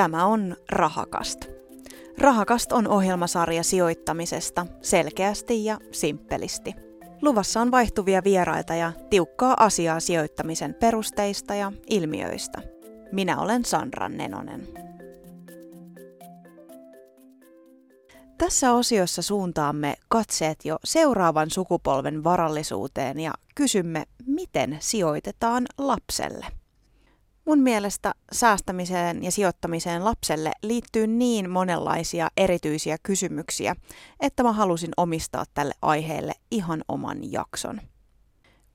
Tämä 0.00 0.24
on 0.26 0.56
Rahakast. 0.72 1.44
Rahakast 2.18 2.72
on 2.72 2.88
ohjelmasarja 2.88 3.62
sijoittamisesta 3.62 4.66
selkeästi 4.82 5.64
ja 5.64 5.78
simppelisti. 5.92 6.74
Luvassa 7.22 7.60
on 7.60 7.70
vaihtuvia 7.70 8.24
vieraita 8.24 8.74
ja 8.74 8.92
tiukkaa 9.10 9.54
asiaa 9.58 10.00
sijoittamisen 10.00 10.74
perusteista 10.74 11.54
ja 11.54 11.72
ilmiöistä. 11.90 12.62
Minä 13.12 13.40
olen 13.40 13.64
Sandra 13.64 14.08
Nenonen. 14.08 14.89
Tässä 18.40 18.72
osiossa 18.72 19.22
suuntaamme 19.22 19.96
katseet 20.08 20.64
jo 20.64 20.78
seuraavan 20.84 21.50
sukupolven 21.50 22.24
varallisuuteen 22.24 23.20
ja 23.20 23.32
kysymme, 23.54 24.04
miten 24.26 24.76
sijoitetaan 24.80 25.66
lapselle. 25.78 26.46
Mun 27.46 27.58
mielestä 27.58 28.14
säästämiseen 28.32 29.24
ja 29.24 29.30
sijoittamiseen 29.30 30.04
lapselle 30.04 30.52
liittyy 30.62 31.06
niin 31.06 31.50
monenlaisia 31.50 32.28
erityisiä 32.36 32.96
kysymyksiä, 33.02 33.76
että 34.20 34.42
mä 34.42 34.52
halusin 34.52 34.92
omistaa 34.96 35.44
tälle 35.54 35.74
aiheelle 35.82 36.32
ihan 36.50 36.84
oman 36.88 37.32
jakson. 37.32 37.80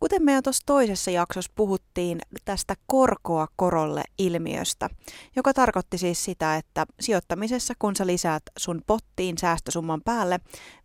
Kuten 0.06 0.24
me 0.24 0.34
jo 0.34 0.42
tuossa 0.42 0.64
toisessa 0.66 1.12
jaksossa 1.12 1.52
puhuttiin 1.56 2.20
tästä 2.46 2.76
korkoa 2.88 3.48
korolle 3.56 4.04
ilmiöstä, 4.18 4.90
joka 5.36 5.54
tarkoitti 5.54 5.98
siis 5.98 6.26
sitä, 6.26 6.56
että 6.56 6.86
sijoittamisessa 7.00 7.74
kun 7.80 7.96
sä 7.96 8.08
lisäät 8.08 8.44
sun 8.58 8.82
pottiin 8.88 9.38
säästösumman 9.38 10.02
päälle 10.06 10.40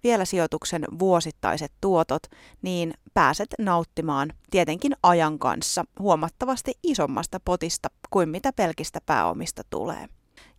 vielä 0.05 0.24
sijoituksen 0.24 0.84
vuosittaiset 0.98 1.73
tuotot, 1.80 2.23
niin 2.62 2.95
pääset 3.15 3.48
nauttimaan 3.59 4.33
tietenkin 4.51 4.93
ajan 5.02 5.38
kanssa 5.38 5.84
huomattavasti 5.98 6.73
isommasta 6.82 7.41
potista 7.45 7.88
kuin 8.10 8.29
mitä 8.29 8.52
pelkistä 8.52 8.98
pääomista 9.07 9.63
tulee. 9.71 10.07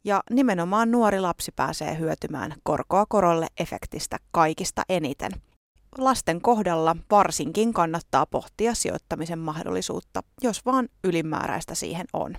Ja 0.04 0.24
nimenomaan 0.30 0.92
nuori 0.92 1.20
lapsi 1.20 1.52
pääsee 1.56 2.00
hyötymään 2.00 2.54
korkoa 2.64 3.06
korolle 3.10 3.48
efektistä 3.58 4.18
kaikista 4.32 4.84
eniten– 4.90 5.32
lasten 5.98 6.42
kohdalla 6.42 6.96
varsinkin 7.12 7.74
kannattaa 7.74 8.26
pohtia 8.26 8.74
sijoittamisen 8.74 9.40
mahdollisuutta, 9.40 10.24
jos 10.44 10.66
vaan 10.66 10.90
ylimääräistä 11.04 11.76
siihen 11.76 12.06
on. 12.14 12.36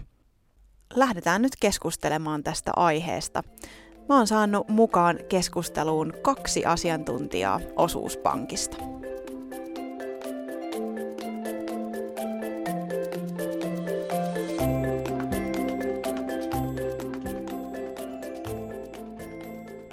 Lähdetään 0.95 1.43
nyt 1.43 1.53
keskustelemaan 1.61 2.43
tästä 2.43 2.73
aiheesta. 2.77 3.43
Mä 4.09 4.17
oon 4.17 4.27
saanut 4.27 4.69
mukaan 4.69 5.19
keskusteluun 5.29 6.13
kaksi 6.23 6.65
asiantuntijaa 6.65 7.61
osuuspankista. 7.77 8.77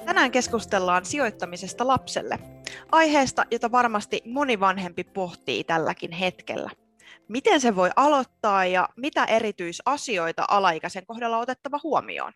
Tänään 0.05 0.31
keskustellaan 0.31 1.05
sijoittamisesta 1.05 1.87
lapselle, 1.87 2.39
aiheesta, 2.91 3.45
jota 3.51 3.71
varmasti 3.71 4.21
moni 4.25 4.59
vanhempi 4.59 5.03
pohtii 5.03 5.63
tälläkin 5.63 6.11
hetkellä. 6.11 6.69
Miten 7.27 7.61
se 7.61 7.75
voi 7.75 7.89
aloittaa 7.95 8.65
ja 8.65 8.89
mitä 8.97 9.25
erityisasioita 9.25 10.45
alaikäisen 10.47 11.05
kohdalla 11.05 11.37
on 11.37 11.43
otettava 11.43 11.79
huomioon? 11.83 12.33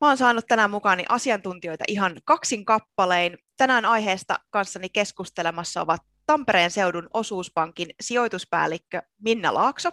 Mä 0.00 0.08
oon 0.08 0.16
saanut 0.16 0.46
tänään 0.46 0.70
mukaani 0.70 1.04
asiantuntijoita 1.08 1.84
ihan 1.88 2.20
kaksin 2.24 2.64
kappalein. 2.64 3.38
Tänään 3.56 3.84
aiheesta 3.84 4.38
kanssani 4.50 4.88
keskustelemassa 4.88 5.82
ovat 5.82 6.02
Tampereen 6.26 6.70
seudun 6.70 7.08
osuuspankin 7.14 7.88
sijoituspäällikkö 8.00 9.02
Minna 9.18 9.54
Laakso 9.54 9.90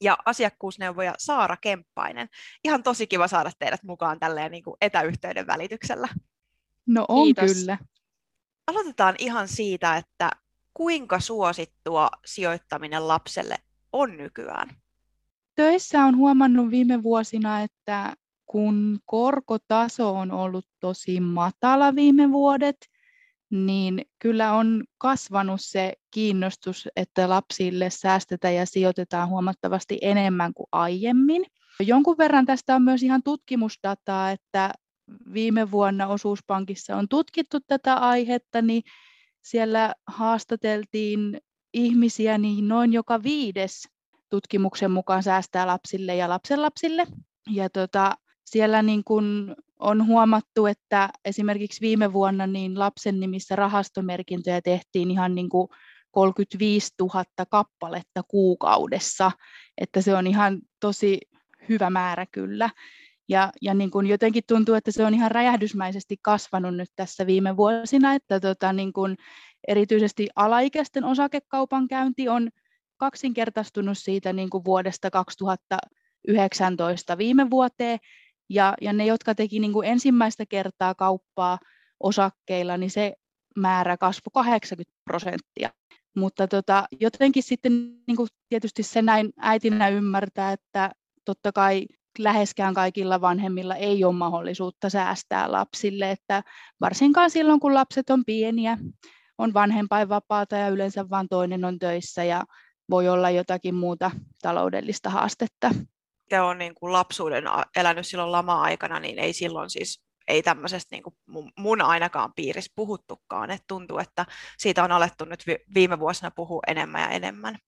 ja 0.00 0.18
asiakkuusneuvoja 0.26 1.14
Saara 1.18 1.56
Kemppainen. 1.56 2.28
Ihan 2.64 2.82
tosi 2.82 3.06
kiva 3.06 3.28
saada 3.28 3.50
teidät 3.58 3.82
mukaan 3.82 4.20
tälleen 4.20 4.50
niin 4.50 4.64
kuin 4.64 4.76
etäyhteyden 4.80 5.46
välityksellä. 5.46 6.08
No 6.86 7.04
on 7.08 7.24
Kiitos. 7.24 7.52
kyllä. 7.52 7.78
Aloitetaan 8.66 9.14
ihan 9.18 9.48
siitä, 9.48 9.96
että 9.96 10.30
kuinka 10.74 11.20
suosittua 11.20 12.08
sijoittaminen 12.24 13.08
lapselle 13.08 13.56
on 13.92 14.16
nykyään? 14.16 14.68
Töissä 15.54 16.04
on 16.04 16.16
huomannut 16.16 16.70
viime 16.70 17.02
vuosina, 17.02 17.60
että 17.60 18.14
kun 18.46 18.98
korkotaso 19.04 20.14
on 20.14 20.32
ollut 20.32 20.66
tosi 20.80 21.20
matala 21.20 21.94
viime 21.94 22.30
vuodet, 22.30 22.76
niin 23.50 24.04
kyllä 24.18 24.52
on 24.52 24.84
kasvanut 24.98 25.60
se 25.62 25.92
kiinnostus, 26.10 26.88
että 26.96 27.28
lapsille 27.28 27.90
säästetään 27.90 28.54
ja 28.54 28.66
sijoitetaan 28.66 29.28
huomattavasti 29.28 29.98
enemmän 30.02 30.54
kuin 30.54 30.66
aiemmin. 30.72 31.46
Jonkun 31.80 32.18
verran 32.18 32.46
tästä 32.46 32.74
on 32.74 32.82
myös 32.82 33.02
ihan 33.02 33.22
tutkimusdataa, 33.22 34.30
että 34.30 34.72
viime 35.34 35.70
vuonna 35.70 36.06
osuuspankissa 36.06 36.96
on 36.96 37.08
tutkittu 37.08 37.58
tätä 37.60 37.94
aihetta, 37.94 38.62
niin 38.62 38.82
siellä 39.42 39.94
haastateltiin 40.06 41.40
ihmisiä, 41.74 42.38
niin 42.38 42.68
noin 42.68 42.92
joka 42.92 43.22
viides 43.22 43.88
tutkimuksen 44.30 44.90
mukaan 44.90 45.22
säästää 45.22 45.66
lapsille 45.66 46.16
ja 46.16 46.28
lapsenlapsille. 46.28 47.06
Ja 47.50 47.70
tota, 47.70 48.16
siellä 48.44 48.82
niin 48.82 49.04
kun 49.04 49.56
on 49.78 50.06
huomattu, 50.06 50.66
että 50.66 51.08
esimerkiksi 51.24 51.80
viime 51.80 52.12
vuonna 52.12 52.46
niin 52.46 52.78
lapsen 52.78 53.20
nimissä 53.20 53.56
rahastomerkintöjä 53.56 54.60
tehtiin 54.60 55.10
ihan 55.10 55.34
niin 55.34 55.48
kuin 55.48 55.68
35 56.10 56.92
000 57.00 57.24
kappaletta 57.50 58.22
kuukaudessa, 58.28 59.32
että 59.78 60.00
se 60.00 60.14
on 60.14 60.26
ihan 60.26 60.60
tosi 60.80 61.20
hyvä 61.68 61.90
määrä 61.90 62.26
kyllä. 62.32 62.70
Ja, 63.28 63.52
ja 63.62 63.74
niin 63.74 63.90
kuin 63.90 64.06
jotenkin 64.06 64.42
tuntuu, 64.48 64.74
että 64.74 64.90
se 64.90 65.04
on 65.04 65.14
ihan 65.14 65.30
räjähdysmäisesti 65.30 66.16
kasvanut 66.22 66.76
nyt 66.76 66.90
tässä 66.96 67.26
viime 67.26 67.56
vuosina, 67.56 68.14
että 68.14 68.40
tota, 68.40 68.72
niin 68.72 68.92
kuin 68.92 69.16
erityisesti 69.68 70.28
alaikäisten 70.36 71.04
osakekaupan 71.04 71.88
käynti 71.88 72.28
on 72.28 72.48
kaksinkertaistunut 72.96 73.98
siitä 73.98 74.32
niin 74.32 74.50
kuin 74.50 74.64
vuodesta 74.64 75.10
2019 75.10 77.18
viime 77.18 77.50
vuoteen, 77.50 77.98
ja, 78.48 78.74
ja 78.80 78.92
ne, 78.92 79.06
jotka 79.06 79.34
teki 79.34 79.58
niin 79.58 79.72
kuin 79.72 79.88
ensimmäistä 79.88 80.46
kertaa 80.46 80.94
kauppaa 80.94 81.58
osakkeilla, 82.00 82.76
niin 82.76 82.90
se 82.90 83.14
määrä 83.56 83.96
kasvoi 83.96 84.30
80 84.32 84.94
prosenttia. 85.04 85.70
Mutta 86.16 86.48
tota, 86.48 86.86
jotenkin 87.00 87.42
sitten 87.42 87.72
niin 88.06 88.16
kuin 88.16 88.28
tietysti 88.48 88.82
se 88.82 89.02
näin 89.02 89.32
äitinä 89.38 89.88
ymmärtää, 89.88 90.52
että 90.52 90.90
totta 91.24 91.52
kai 91.52 91.86
läheskään 92.18 92.74
kaikilla 92.74 93.20
vanhemmilla 93.20 93.76
ei 93.76 94.04
ole 94.04 94.14
mahdollisuutta 94.14 94.90
säästää 94.90 95.52
lapsille, 95.52 96.10
että 96.10 96.42
varsinkaan 96.80 97.30
silloin, 97.30 97.60
kun 97.60 97.74
lapset 97.74 98.10
on 98.10 98.24
pieniä, 98.24 98.78
on 99.38 99.54
vanhempainvapaata 99.54 100.56
ja 100.56 100.68
yleensä 100.68 101.10
vain 101.10 101.28
toinen 101.28 101.64
on 101.64 101.78
töissä 101.78 102.24
ja 102.24 102.44
voi 102.90 103.08
olla 103.08 103.30
jotakin 103.30 103.74
muuta 103.74 104.10
taloudellista 104.42 105.10
haastetta. 105.10 105.70
Ja 106.30 106.44
on 106.44 106.58
niin 106.58 106.74
kuin 106.74 106.92
lapsuuden 106.92 107.44
elänyt 107.76 108.06
silloin 108.06 108.32
lama-aikana, 108.32 109.00
niin 109.00 109.18
ei 109.18 109.32
silloin 109.32 109.70
siis 109.70 110.04
ei 110.28 110.42
tämmöisestä 110.42 110.96
niin 110.96 111.02
kuin 111.02 111.14
mun 111.58 111.82
ainakaan 111.82 112.32
piirissä 112.36 112.72
puhuttukaan. 112.74 113.50
Et 113.50 113.62
tuntuu, 113.68 113.98
että 113.98 114.26
siitä 114.58 114.84
on 114.84 114.92
alettu 114.92 115.24
nyt 115.24 115.44
viime 115.74 115.98
vuosina 116.00 116.30
puhua 116.30 116.62
enemmän 116.66 117.02
ja 117.02 117.08
enemmän. 117.08 117.58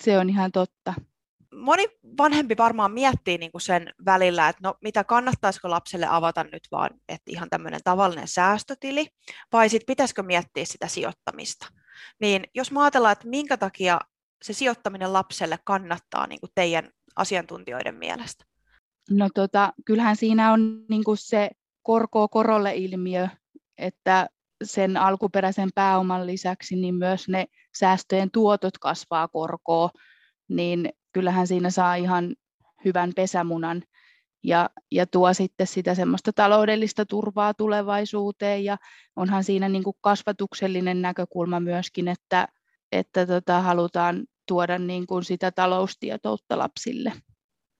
Se 0.00 0.18
on 0.18 0.30
ihan 0.30 0.52
totta 0.52 0.94
moni 1.56 1.86
vanhempi 2.18 2.56
varmaan 2.56 2.92
miettii 2.92 3.38
niin 3.38 3.52
kuin 3.52 3.62
sen 3.62 3.94
välillä, 4.04 4.48
että 4.48 4.60
no 4.62 4.74
mitä 4.82 5.04
kannattaisiko 5.04 5.70
lapselle 5.70 6.06
avata 6.10 6.44
nyt 6.44 6.68
vaan, 6.72 6.90
että 7.08 7.30
ihan 7.30 7.50
tämmöinen 7.50 7.80
tavallinen 7.84 8.28
säästötili, 8.28 9.06
vai 9.52 9.68
sitten 9.68 9.86
pitäisikö 9.86 10.22
miettiä 10.22 10.64
sitä 10.64 10.88
sijoittamista. 10.88 11.66
Niin 12.20 12.44
jos 12.54 12.72
mä 12.72 12.82
ajatellaan, 12.82 13.12
että 13.12 13.28
minkä 13.28 13.56
takia 13.56 14.00
se 14.42 14.52
sijoittaminen 14.52 15.12
lapselle 15.12 15.58
kannattaa 15.64 16.26
niin 16.26 16.40
kuin 16.40 16.50
teidän 16.54 16.90
asiantuntijoiden 17.16 17.94
mielestä? 17.94 18.44
No 19.10 19.28
tota, 19.34 19.72
kyllähän 19.84 20.16
siinä 20.16 20.52
on 20.52 20.84
niin 20.88 21.04
kuin 21.04 21.16
se 21.16 21.50
korko 21.82 22.28
korolle 22.28 22.74
ilmiö, 22.74 23.28
että 23.78 24.28
sen 24.64 24.96
alkuperäisen 24.96 25.68
pääoman 25.74 26.26
lisäksi 26.26 26.76
niin 26.76 26.94
myös 26.94 27.28
ne 27.28 27.46
säästöjen 27.78 28.30
tuotot 28.30 28.78
kasvaa 28.78 29.28
korkoa, 29.28 29.90
niin 30.48 30.92
kyllähän 31.16 31.46
siinä 31.46 31.70
saa 31.70 31.94
ihan 31.94 32.36
hyvän 32.84 33.12
pesämunan 33.16 33.82
ja, 34.44 34.70
ja 34.92 35.06
tuo 35.06 35.34
sitten 35.34 35.66
sitä 35.66 35.94
semmoista 35.94 36.32
taloudellista 36.32 37.06
turvaa 37.06 37.54
tulevaisuuteen 37.54 38.64
ja 38.64 38.76
onhan 39.16 39.44
siinä 39.44 39.68
niin 39.68 39.84
kuin 39.84 39.96
kasvatuksellinen 40.00 41.02
näkökulma 41.02 41.60
myöskin, 41.60 42.08
että, 42.08 42.48
että 42.92 43.26
tota, 43.26 43.60
halutaan 43.60 44.26
tuoda 44.48 44.78
niin 44.78 45.06
kuin 45.06 45.24
sitä 45.24 45.50
taloustietoutta 45.50 46.58
lapsille. 46.58 47.12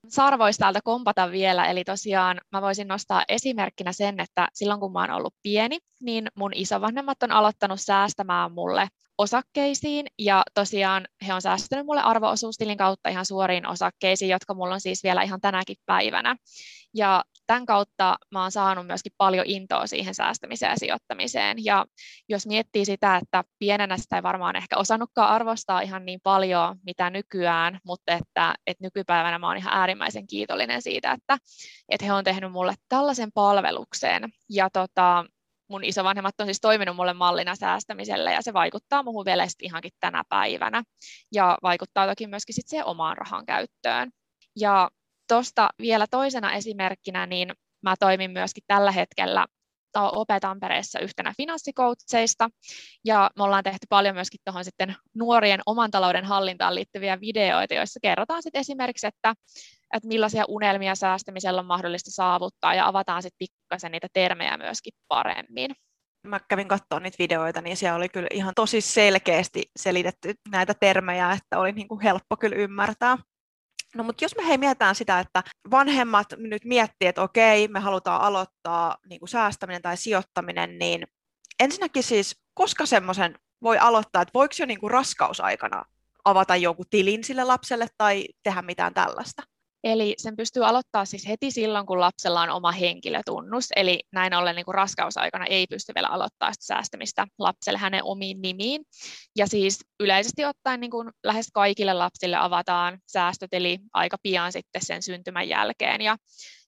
Saara 0.07 0.37
voisi 0.37 0.59
täältä 0.59 0.79
kompata 0.83 1.31
vielä, 1.31 1.65
eli 1.65 1.83
tosiaan 1.83 2.41
mä 2.51 2.61
voisin 2.61 2.87
nostaa 2.87 3.23
esimerkkinä 3.27 3.91
sen, 3.91 4.19
että 4.19 4.47
silloin 4.53 4.79
kun 4.79 4.91
mä 4.91 4.99
oon 4.99 5.11
ollut 5.11 5.35
pieni, 5.43 5.77
niin 6.01 6.27
mun 6.35 6.51
isovanhemmat 6.55 7.23
on 7.23 7.31
aloittanut 7.31 7.81
säästämään 7.81 8.51
mulle 8.51 8.87
osakkeisiin 9.17 10.07
ja 10.19 10.43
tosiaan 10.53 11.07
he 11.27 11.33
on 11.33 11.41
säästänyt 11.41 11.85
mulle 11.85 12.01
arvoosuustilin 12.01 12.77
kautta 12.77 13.09
ihan 13.09 13.25
suoriin 13.25 13.67
osakkeisiin, 13.67 14.29
jotka 14.29 14.53
mulla 14.53 14.73
on 14.73 14.81
siis 14.81 15.03
vielä 15.03 15.21
ihan 15.21 15.41
tänäkin 15.41 15.77
päivänä. 15.85 16.35
Ja 16.93 17.23
tämän 17.47 17.65
kautta 17.65 18.17
mä 18.31 18.41
oon 18.41 18.51
saanut 18.51 18.87
myöskin 18.87 19.11
paljon 19.17 19.45
intoa 19.47 19.87
siihen 19.87 20.15
säästämiseen 20.15 20.69
ja 20.69 20.75
sijoittamiseen. 20.77 21.65
Ja 21.65 21.85
jos 22.29 22.47
miettii 22.47 22.85
sitä, 22.85 23.15
että 23.15 23.43
pienenä 23.59 23.97
sitä 23.97 24.15
ei 24.15 24.23
varmaan 24.23 24.55
ehkä 24.55 24.77
osannutkaan 24.77 25.29
arvostaa 25.29 25.81
ihan 25.81 26.05
niin 26.05 26.19
paljon, 26.23 26.79
mitä 26.85 27.09
nykyään, 27.09 27.79
mutta 27.83 28.13
että, 28.13 28.55
että 28.67 28.83
nykypäivänä 28.83 29.39
mä 29.39 29.47
oon 29.47 29.57
ihan 29.57 29.73
äärimmäisen 29.73 30.27
kiitollinen 30.27 30.81
siitä, 30.81 31.11
että, 31.11 31.37
että 31.89 32.05
he 32.05 32.13
on 32.13 32.23
tehnyt 32.23 32.51
mulle 32.51 32.73
tällaisen 32.89 33.31
palveluksen. 33.31 34.23
Ja 34.49 34.69
tota, 34.69 35.25
mun 35.69 35.83
isovanhemmat 35.83 36.39
on 36.39 36.47
siis 36.47 36.61
toiminut 36.61 36.95
mulle 36.95 37.13
mallina 37.13 37.55
säästämiselle 37.55 38.33
ja 38.33 38.41
se 38.41 38.53
vaikuttaa 38.53 39.03
muuhun 39.03 39.25
vielä 39.25 39.47
ihankin 39.61 39.91
tänä 39.99 40.23
päivänä 40.29 40.83
ja 41.33 41.57
vaikuttaa 41.63 42.07
toki 42.07 42.27
myöskin 42.27 42.55
sit 42.55 42.67
siihen 42.67 42.85
omaan 42.85 43.17
rahan 43.17 43.45
käyttöön. 43.45 44.11
Ja 44.55 44.89
tuosta 45.27 45.69
vielä 45.79 46.05
toisena 46.11 46.53
esimerkkinä, 46.53 47.25
niin 47.25 47.53
mä 47.81 47.95
toimin 47.99 48.31
myöskin 48.31 48.63
tällä 48.67 48.91
hetkellä 48.91 49.45
Opetampereessa 49.95 50.99
yhtenä 50.99 51.33
finanssikoutseista, 51.37 52.49
ja 53.05 53.31
me 53.37 53.43
ollaan 53.43 53.63
tehty 53.63 53.87
paljon 53.89 54.15
myöskin 54.15 54.39
tuohon 54.45 54.65
sitten 54.65 54.95
nuorien 55.15 55.59
oman 55.65 55.91
talouden 55.91 56.25
hallintaan 56.25 56.75
liittyviä 56.75 57.21
videoita, 57.21 57.73
joissa 57.73 57.99
kerrotaan 58.03 58.43
sitten 58.43 58.59
esimerkiksi, 58.59 59.07
että, 59.07 59.33
että 59.93 60.07
millaisia 60.07 60.43
unelmia 60.47 60.95
säästämisellä 60.95 61.59
on 61.59 61.65
mahdollista 61.65 62.11
saavuttaa, 62.11 62.75
ja 62.75 62.87
avataan 62.87 63.21
sitten 63.21 63.47
pikkasen 63.47 63.91
niitä 63.91 64.07
termejä 64.13 64.57
myöskin 64.57 64.93
paremmin 65.07 65.71
mä 66.27 66.39
kävin 66.39 66.67
katsomaan 66.67 67.03
niitä 67.03 67.15
videoita, 67.19 67.61
niin 67.61 67.77
siellä 67.77 67.97
oli 67.97 68.09
kyllä 68.09 68.27
ihan 68.31 68.53
tosi 68.55 68.81
selkeästi 68.81 69.63
selitetty 69.79 70.33
näitä 70.51 70.73
termejä, 70.79 71.31
että 71.31 71.59
oli 71.59 71.71
niin 71.71 71.87
kuin 71.87 72.01
helppo 72.01 72.37
kyllä 72.37 72.55
ymmärtää. 72.55 73.17
No 73.95 74.03
mutta 74.03 74.23
jos 74.23 74.35
me 74.35 74.47
hei 74.47 74.57
mietitään 74.57 74.95
sitä, 74.95 75.19
että 75.19 75.43
vanhemmat 75.71 76.27
nyt 76.37 76.65
miettii, 76.65 77.07
että 77.07 77.21
okei, 77.21 77.67
me 77.67 77.79
halutaan 77.79 78.21
aloittaa 78.21 78.97
niin 79.09 79.19
kuin 79.19 79.29
säästäminen 79.29 79.81
tai 79.81 79.97
sijoittaminen, 79.97 80.79
niin 80.79 81.07
ensinnäkin 81.59 82.03
siis, 82.03 82.41
koska 82.53 82.85
semmoisen 82.85 83.39
voi 83.63 83.77
aloittaa, 83.77 84.21
että 84.21 84.33
voiko 84.33 84.53
jo 84.59 84.65
niin 84.65 84.79
kuin 84.79 84.91
raskausaikana 84.91 85.85
avata 86.25 86.55
jonkun 86.55 86.85
tilin 86.89 87.23
sille 87.23 87.43
lapselle 87.43 87.87
tai 87.97 88.25
tehdä 88.43 88.61
mitään 88.61 88.93
tällaista? 88.93 89.43
Eli 89.83 90.15
sen 90.17 90.35
pystyy 90.35 90.65
aloittaa 90.65 91.05
siis 91.05 91.27
heti 91.27 91.51
silloin, 91.51 91.85
kun 91.85 91.99
lapsella 91.99 92.41
on 92.41 92.49
oma 92.49 92.71
henkilötunnus. 92.71 93.67
Eli 93.75 93.99
näin 94.11 94.33
ollen 94.33 94.55
niin 94.55 94.65
kuin 94.65 94.75
raskausaikana 94.75 95.45
ei 95.45 95.67
pysty 95.67 95.91
vielä 95.95 96.07
aloittaa 96.07 96.53
sitä 96.53 96.65
säästämistä 96.65 97.27
lapselle 97.39 97.79
hänen 97.79 98.03
omiin 98.03 98.41
nimiin. 98.41 98.85
Ja 99.35 99.47
siis 99.47 99.79
yleisesti 99.99 100.45
ottaen 100.45 100.79
niin 100.79 100.91
kuin 100.91 101.09
lähes 101.23 101.47
kaikille 101.53 101.93
lapsille 101.93 102.37
avataan 102.37 102.99
säästötili 103.07 103.79
aika 103.93 104.17
pian 104.23 104.51
sitten 104.51 104.85
sen 104.85 105.03
syntymän 105.03 105.49
jälkeen. 105.49 106.01
Ja 106.01 106.17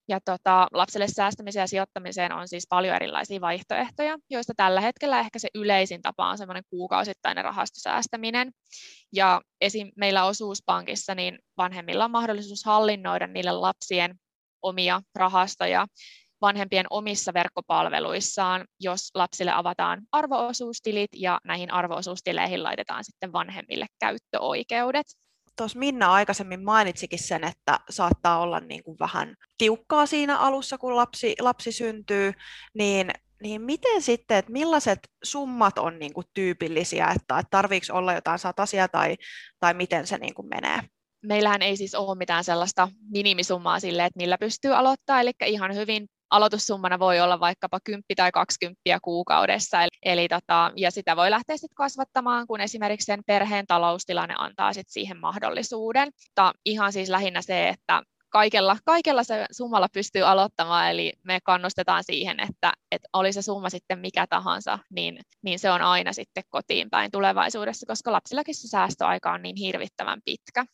ja 0.10 0.20
tota, 0.26 0.68
lapselle 0.74 1.08
säästämiseen 1.08 1.64
ja 1.64 1.68
sijoittamiseen 1.68 2.34
on 2.34 2.48
siis 2.48 2.68
paljon 2.70 2.96
erilaisia 2.96 3.42
vaihtoehtoja, 3.42 4.18
joista 4.30 4.54
tällä 4.58 4.82
hetkellä 4.82 5.20
ehkä 5.20 5.40
se 5.40 5.48
yleisin 5.56 6.02
tapa 6.02 6.30
on 6.30 6.38
semmoinen 6.38 6.64
kuukausittainen 6.70 7.44
rahastosäästäminen. 7.44 8.52
Ja 9.14 9.42
esim. 9.62 9.92
meillä 9.96 10.26
osuuspankissa 10.26 11.16
niin 11.16 11.40
vanhemmilla 11.58 12.06
on 12.06 12.12
mahdollisuus 12.12 12.66
hallinnoida 12.66 13.28
niille 13.28 13.52
lapsien 13.52 14.16
omia 14.62 15.02
rahastoja 15.16 15.88
vanhempien 16.42 16.86
omissa 16.90 17.34
verkkopalveluissaan, 17.34 18.66
jos 18.80 19.10
lapsille 19.14 19.52
avataan 19.52 20.02
arvoosuustilit 20.12 21.10
ja 21.16 21.40
näihin 21.44 21.74
arvoosuustileihin 21.74 22.64
laitetaan 22.64 23.04
sitten 23.04 23.34
vanhemmille 23.34 23.86
käyttöoikeudet 24.00 25.06
tuossa 25.60 25.80
Minna 25.80 26.14
aikaisemmin 26.14 26.64
mainitsikin 26.64 27.20
sen, 27.20 27.44
että 27.44 27.80
saattaa 27.90 28.40
olla 28.40 28.60
niin 28.60 28.84
kuin 28.84 29.00
vähän 29.00 29.36
tiukkaa 29.58 30.06
siinä 30.06 30.38
alussa, 30.38 30.78
kun 30.78 30.96
lapsi, 30.96 31.36
lapsi 31.40 31.72
syntyy, 31.72 32.34
niin, 32.74 33.12
niin 33.44 33.62
miten 33.62 34.02
sitten, 34.02 34.38
että 34.38 34.52
millaiset 34.52 35.00
summat 35.24 35.78
on 35.78 36.00
niin 36.00 36.14
kuin 36.14 36.28
tyypillisiä, 36.34 37.06
että, 37.06 37.40
että 37.40 37.50
tarviiko 37.50 37.86
olla 37.92 38.14
jotain 38.14 38.40
satasia 38.40 38.88
tai, 38.88 39.16
tai 39.60 39.74
miten 39.74 40.08
se 40.08 40.18
niin 40.18 40.34
kuin 40.34 40.48
menee? 40.48 40.80
Meillähän 41.22 41.62
ei 41.62 41.78
siis 41.78 41.96
ole 41.96 42.18
mitään 42.18 42.44
sellaista 42.44 42.88
minimisummaa 43.10 43.80
sille, 43.80 44.06
että 44.06 44.18
millä 44.18 44.38
pystyy 44.38 44.76
aloittaa, 44.76 45.22
eli 45.22 45.32
ihan 45.46 45.76
hyvin 45.76 46.08
aloitussummana 46.30 47.00
voi 47.00 47.20
olla 47.20 47.40
vaikkapa 47.40 47.80
10 47.84 48.04
tai 48.16 48.32
20 48.32 48.82
kuukaudessa, 49.02 49.82
eli, 49.82 49.90
eli 50.06 50.28
tota, 50.28 50.72
ja 50.76 50.92
sitä 50.92 51.16
voi 51.16 51.32
lähteä 51.32 51.58
sitten 51.58 51.76
kasvattamaan, 51.76 52.48
kun 52.48 52.62
esimerkiksi 52.62 53.06
sen 53.06 53.24
perheen 53.26 53.68
taloustilanne 53.68 54.36
antaa 54.38 54.74
sit 54.74 54.90
siihen 54.90 55.20
mahdollisuuden. 55.20 56.12
Mutta 56.28 56.54
ihan 56.66 56.94
siis 56.94 57.10
lähinnä 57.10 57.42
se, 57.42 57.70
että 57.70 58.04
kaikella, 58.30 58.78
kaikella 58.86 59.24
se 59.24 59.46
summalla 59.52 59.88
pystyy 59.94 60.22
aloittamaan, 60.22 60.90
eli 60.90 61.14
me 61.24 61.40
kannustetaan 61.44 62.04
siihen, 62.04 62.40
että, 62.40 62.74
että 62.92 63.08
oli 63.14 63.34
se 63.34 63.42
summa 63.42 63.70
sitten 63.70 64.00
mikä 64.00 64.28
tahansa, 64.28 64.80
niin, 64.90 65.20
niin 65.42 65.60
se 65.60 65.72
on 65.72 65.82
aina 65.82 66.14
sitten 66.14 66.44
kotiin 66.50 66.90
päin 66.90 67.12
tulevaisuudessa, 67.12 67.86
koska 67.86 68.12
lapsillakin 68.12 68.56
se 68.56 68.68
säästöaika 68.68 69.32
on 69.32 69.42
niin 69.42 69.56
hirvittävän 69.56 70.22
pitkä. 70.26 70.66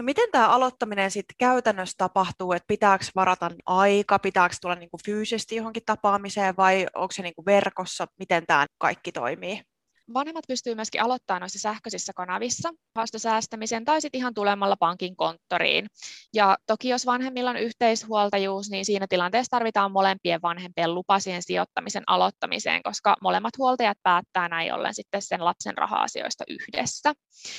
No 0.00 0.04
miten 0.04 0.30
tämä 0.30 0.48
aloittaminen 0.48 1.10
sitten 1.10 1.34
käytännössä 1.38 1.94
tapahtuu, 1.98 2.52
että 2.52 2.66
pitääkö 2.66 3.04
varata 3.14 3.50
aika, 3.66 4.18
pitääkö 4.18 4.56
tulla 4.60 4.74
niinku 4.74 4.98
fyysisesti 5.04 5.56
johonkin 5.56 5.82
tapaamiseen 5.86 6.56
vai 6.56 6.86
onko 6.94 7.12
se 7.12 7.22
niinku 7.22 7.44
verkossa, 7.46 8.06
miten 8.18 8.46
tämä 8.46 8.66
kaikki 8.78 9.12
toimii? 9.12 9.69
Vanhemmat 10.14 10.44
pystyvät 10.48 10.76
myöskin 10.76 11.02
aloittamaan 11.02 11.40
noissa 11.40 11.58
sähköisissä 11.58 12.12
kanavissa 12.12 12.70
haastosäästämisen 12.96 13.84
tai 13.84 14.00
sitten 14.00 14.18
ihan 14.18 14.34
tulemalla 14.34 14.76
pankin 14.76 15.16
konttoriin. 15.16 15.86
Ja 16.34 16.56
toki 16.66 16.88
jos 16.88 17.06
vanhemmilla 17.06 17.50
on 17.50 17.56
yhteishuoltajuus, 17.56 18.70
niin 18.70 18.84
siinä 18.84 19.06
tilanteessa 19.08 19.50
tarvitaan 19.50 19.92
molempien 19.92 20.42
vanhempien 20.42 20.94
lupa 20.94 21.18
siihen 21.18 21.42
sijoittamisen 21.42 22.02
aloittamiseen, 22.06 22.82
koska 22.82 23.16
molemmat 23.22 23.58
huoltajat 23.58 23.98
päättää 24.02 24.48
näin 24.48 24.74
ollen 24.74 24.94
sitten 24.94 25.22
sen 25.22 25.44
lapsen 25.44 25.78
raha-asioista 25.78 26.44
yhdessä. 26.48 27.12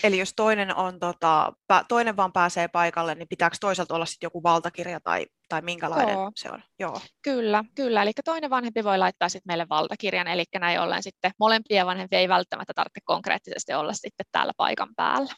Eli 0.03 0.19
jos 0.19 0.33
toinen, 0.35 0.75
on, 0.75 0.99
tota, 0.99 1.53
toinen 1.87 2.17
vaan 2.17 2.33
pääsee 2.33 2.67
paikalle, 2.67 3.15
niin 3.15 3.27
pitääkö 3.27 3.57
toisaalta 3.61 3.95
olla 3.95 4.05
sitten 4.05 4.25
joku 4.25 4.43
valtakirja 4.43 4.99
tai 4.99 5.25
tai 5.51 5.61
minkälainen 5.61 6.13
Joo. 6.13 6.31
se 6.35 6.51
on. 6.51 6.63
Joo. 6.79 7.01
Kyllä, 7.21 7.63
kyllä. 7.75 8.01
Eli 8.01 8.11
toinen 8.25 8.49
vanhempi 8.49 8.83
voi 8.83 8.97
laittaa 8.97 9.29
sitten 9.29 9.49
meille 9.49 9.69
valtakirjan, 9.69 10.27
eli 10.27 10.43
näin 10.59 10.79
ollen 10.79 11.03
sitten 11.03 11.31
molempia 11.39 11.85
vanhempia 11.85 12.19
ei 12.19 12.29
välttämättä 12.29 12.73
tarvitse 12.75 12.99
konkreettisesti 13.03 13.73
olla 13.73 13.93
sitten 13.93 14.25
täällä 14.31 14.53
paikan 14.57 14.89
päällä. 14.95 15.33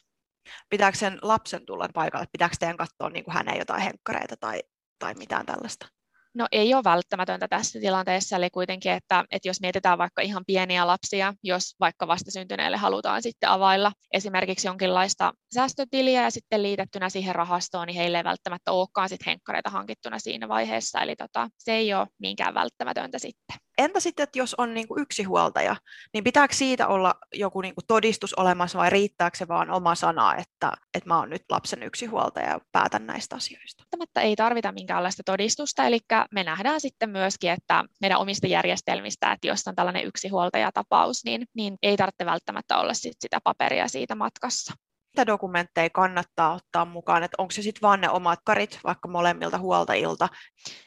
Pitääkö 0.70 0.98
sen 0.98 1.18
lapsen 1.22 1.66
tulla 1.66 1.88
paikalle? 1.94 2.26
Pitääkö 2.32 2.56
teidän 2.58 2.76
katsoa 2.76 3.10
niin 3.10 3.24
kuin 3.24 3.34
hänen 3.34 3.58
jotain 3.58 3.82
henkkareita 3.82 4.36
tai, 4.40 4.60
tai 4.98 5.14
mitään 5.14 5.46
tällaista? 5.46 5.86
No 6.34 6.46
ei 6.52 6.74
ole 6.74 6.84
välttämätöntä 6.84 7.48
tässä 7.48 7.80
tilanteessa, 7.80 8.36
eli 8.36 8.50
kuitenkin, 8.50 8.92
että, 8.92 9.24
että 9.30 9.48
jos 9.48 9.60
mietitään 9.60 9.98
vaikka 9.98 10.22
ihan 10.22 10.44
pieniä 10.46 10.86
lapsia, 10.86 11.34
jos 11.42 11.74
vaikka 11.80 12.06
vastasyntyneelle 12.06 12.76
halutaan 12.76 13.22
sitten 13.22 13.48
availla 13.48 13.92
esimerkiksi 14.12 14.68
jonkinlaista 14.68 15.32
säästötiliä 15.54 16.22
ja 16.22 16.30
sitten 16.30 16.62
liitettynä 16.62 17.08
siihen 17.08 17.34
rahastoon, 17.34 17.86
niin 17.86 17.96
heille 17.96 18.18
ei 18.18 18.24
välttämättä 18.24 18.72
olekaan 18.72 19.08
sitten 19.08 19.30
henkkareita 19.30 19.70
hankittuna 19.70 20.18
siinä 20.18 20.48
vaiheessa, 20.48 21.00
eli 21.00 21.16
tota, 21.16 21.48
se 21.58 21.72
ei 21.72 21.94
ole 21.94 22.06
niinkään 22.18 22.54
välttämätöntä 22.54 23.18
sitten. 23.18 23.56
Entä 23.78 24.00
sitten, 24.00 24.24
että 24.24 24.38
jos 24.38 24.54
on 24.58 24.74
niin 24.74 24.88
kuin 24.88 25.02
yksi 25.02 25.22
huoltaja, 25.22 25.76
niin 26.12 26.24
pitääkö 26.24 26.54
siitä 26.54 26.86
olla 26.86 27.14
joku 27.34 27.60
niin 27.60 27.74
kuin 27.74 27.86
todistus 27.86 28.34
olemassa 28.34 28.78
vai 28.78 28.90
riittääkö 28.90 29.36
se 29.36 29.48
vaan 29.48 29.70
oma 29.70 29.94
sana, 29.94 30.36
että, 30.36 30.72
että 30.94 31.08
mä 31.08 31.18
oon 31.18 31.30
nyt 31.30 31.42
lapsen 31.50 31.82
yksi 31.82 32.06
huoltaja 32.06 32.48
ja 32.48 32.60
päätän 32.72 33.06
näistä 33.06 33.36
asioista? 33.36 33.82
Välttämättä 33.82 34.20
ei 34.20 34.36
tarvita 34.36 34.72
minkäänlaista 34.72 35.22
todistusta, 35.26 35.86
eli 35.86 36.00
me 36.30 36.44
nähdään 36.44 36.80
sitten 36.80 37.10
myöskin, 37.10 37.50
että 37.50 37.84
meidän 38.00 38.18
omista 38.18 38.46
järjestelmistä, 38.46 39.32
että 39.32 39.46
jos 39.46 39.62
on 39.66 39.74
tällainen 39.74 40.04
yksi 40.04 40.28
huoltajatapaus, 40.28 41.24
niin, 41.24 41.46
niin 41.54 41.78
ei 41.82 41.96
tarvitse 41.96 42.26
välttämättä 42.26 42.78
olla 42.78 42.94
sit 42.94 43.16
sitä 43.20 43.38
paperia 43.44 43.88
siitä 43.88 44.14
matkassa 44.14 44.83
mitä 45.14 45.26
dokumentteja 45.26 45.90
kannattaa 45.90 46.54
ottaa 46.54 46.84
mukaan, 46.84 47.22
että 47.22 47.34
onko 47.38 47.50
se 47.50 47.62
sitten 47.62 47.82
vaan 47.82 48.00
ne 48.00 48.10
omat 48.10 48.38
karit 48.44 48.80
vaikka 48.84 49.08
molemmilta 49.08 49.58
huoltajilta? 49.58 50.28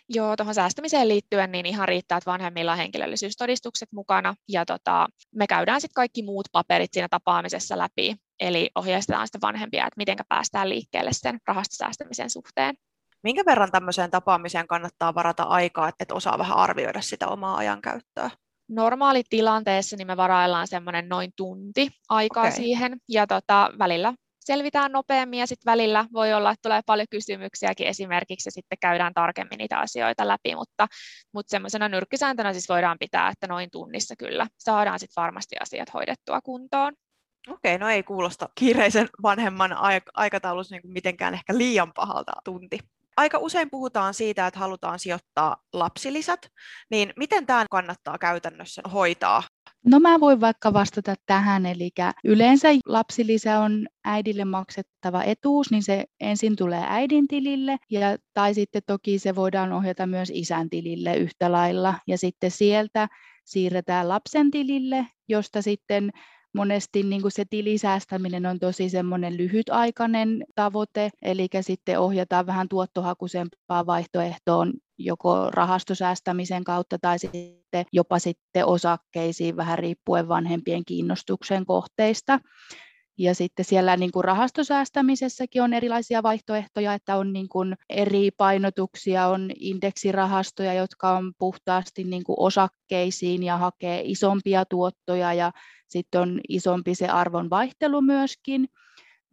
Joo, 0.09 0.35
tuohon 0.35 0.55
säästämiseen 0.55 1.07
liittyen 1.07 1.51
niin 1.51 1.65
ihan 1.65 1.87
riittää, 1.87 2.17
että 2.17 2.31
vanhemmilla 2.31 2.71
on 2.71 2.77
henkilöllisyystodistukset 2.77 3.89
mukana 3.91 4.35
ja 4.49 4.65
tota, 4.65 5.07
me 5.35 5.47
käydään 5.47 5.81
sitten 5.81 5.95
kaikki 5.95 6.23
muut 6.23 6.47
paperit 6.51 6.93
siinä 6.93 7.07
tapaamisessa 7.09 7.77
läpi, 7.77 8.15
eli 8.39 8.69
ohjeistetaan 8.75 9.27
sitten 9.27 9.41
vanhempia, 9.41 9.87
että 9.87 9.97
miten 9.97 10.17
päästään 10.29 10.69
liikkeelle 10.69 11.11
sen 11.13 11.39
rahastosäästämisen 11.47 12.29
suhteen. 12.29 12.75
Minkä 13.23 13.45
verran 13.45 13.71
tämmöiseen 13.71 14.11
tapaamiseen 14.11 14.67
kannattaa 14.67 15.15
varata 15.15 15.43
aikaa, 15.43 15.89
että 15.99 16.15
osaa 16.15 16.37
vähän 16.37 16.57
arvioida 16.57 17.01
sitä 17.01 17.27
omaa 17.27 17.57
ajankäyttöä? 17.57 18.29
Normaalitilanteessa 18.69 19.95
niin 19.95 20.07
me 20.07 20.17
varaillaan 20.17 20.67
semmoinen 20.67 21.09
noin 21.09 21.31
tunti 21.35 21.89
aikaa 22.09 22.43
okay. 22.43 22.55
siihen 22.55 22.97
ja 23.09 23.27
tota, 23.27 23.71
välillä 23.79 24.13
selvitään 24.47 24.91
nopeammin 24.91 25.39
ja 25.39 25.47
sitten 25.47 25.71
välillä 25.71 26.05
voi 26.13 26.33
olla, 26.33 26.51
että 26.51 26.69
tulee 26.69 26.81
paljon 26.85 27.07
kysymyksiäkin 27.11 27.87
esimerkiksi 27.87 28.47
ja 28.47 28.51
sitten 28.51 28.77
käydään 28.81 29.13
tarkemmin 29.13 29.57
niitä 29.57 29.79
asioita 29.79 30.27
läpi, 30.27 30.55
mutta, 30.55 30.87
mutta 31.33 31.49
semmoisena 31.49 31.89
nyrkkisääntönä 31.89 32.53
siis 32.53 32.69
voidaan 32.69 32.97
pitää, 32.99 33.29
että 33.29 33.47
noin 33.47 33.71
tunnissa 33.71 34.15
kyllä 34.15 34.47
saadaan 34.57 34.99
sitten 34.99 35.21
varmasti 35.21 35.55
asiat 35.59 35.93
hoidettua 35.93 36.41
kuntoon. 36.41 36.93
Okei, 37.49 37.77
no 37.77 37.89
ei 37.89 38.03
kuulosta 38.03 38.49
kiireisen 38.55 39.09
vanhemman 39.23 39.75
aikataulussa 40.13 40.75
niin 40.75 40.93
mitenkään 40.93 41.33
ehkä 41.33 41.57
liian 41.57 41.93
pahalta 41.93 42.31
tunti. 42.43 42.79
Aika 43.17 43.37
usein 43.37 43.69
puhutaan 43.69 44.13
siitä, 44.13 44.47
että 44.47 44.59
halutaan 44.59 44.99
sijoittaa 44.99 45.57
lapsilisät, 45.73 46.39
niin 46.91 47.13
miten 47.15 47.45
tämä 47.45 47.65
kannattaa 47.71 48.17
käytännössä 48.17 48.81
hoitaa? 48.93 49.43
No 49.85 49.99
mä 49.99 50.19
voin 50.19 50.41
vaikka 50.41 50.73
vastata 50.73 51.15
tähän, 51.25 51.65
eli 51.65 51.89
yleensä 52.23 52.67
lapsilisä 52.85 53.59
on 53.59 53.87
äidille 54.05 54.45
maksettava 54.45 55.23
etuus, 55.23 55.71
niin 55.71 55.83
se 55.83 56.05
ensin 56.19 56.55
tulee 56.55 56.83
äidin 56.87 57.27
tilille, 57.27 57.77
ja, 57.91 58.17
tai 58.33 58.53
sitten 58.53 58.81
toki 58.85 59.19
se 59.19 59.35
voidaan 59.35 59.73
ohjata 59.73 60.07
myös 60.07 60.31
isän 60.33 60.69
tilille 60.69 61.15
yhtä 61.17 61.51
lailla, 61.51 61.93
ja 62.07 62.17
sitten 62.17 62.51
sieltä 62.51 63.07
siirretään 63.45 64.09
lapsen 64.09 64.51
tilille, 64.51 65.07
josta 65.27 65.61
sitten 65.61 66.11
monesti 66.57 67.03
niin 67.03 67.21
kuin 67.21 67.31
se 67.31 67.45
tilisäästäminen 67.49 68.45
on 68.45 68.59
tosi 68.59 68.89
semmoinen 68.89 69.37
lyhytaikainen 69.37 70.45
tavoite, 70.55 71.09
eli 71.21 71.47
sitten 71.61 71.99
ohjataan 71.99 72.45
vähän 72.45 72.69
tuottohakuisempaa 72.69 73.85
vaihtoehtoon 73.85 74.73
joko 74.97 75.49
rahastosäästämisen 75.51 76.63
kautta 76.63 76.97
tai 76.99 77.19
sitten 77.19 77.85
jopa 77.91 78.19
sitten 78.19 78.65
osakkeisiin 78.65 79.55
vähän 79.55 79.79
riippuen 79.79 80.27
vanhempien 80.27 80.85
kiinnostuksen 80.85 81.65
kohteista. 81.65 82.39
Ja 83.17 83.35
sitten 83.35 83.65
siellä 83.65 83.97
niin 83.97 84.11
kuin 84.11 84.23
rahastosäästämisessäkin 84.23 85.61
on 85.61 85.73
erilaisia 85.73 86.23
vaihtoehtoja, 86.23 86.93
että 86.93 87.17
on 87.17 87.33
niin 87.33 87.49
kuin 87.49 87.75
eri 87.89 88.31
painotuksia, 88.37 89.27
on 89.27 89.51
indeksirahastoja, 89.59 90.73
jotka 90.73 91.17
on 91.17 91.33
puhtaasti 91.37 92.03
niin 92.03 92.23
kuin 92.23 92.39
osakkeisiin 92.39 93.43
ja 93.43 93.57
hakee 93.57 94.01
isompia 94.05 94.65
tuottoja 94.65 95.33
ja 95.33 95.51
sitten 95.87 96.21
on 96.21 96.41
isompi 96.49 96.95
se 96.95 97.07
arvon 97.07 97.49
vaihtelu 97.49 98.01
myöskin, 98.01 98.67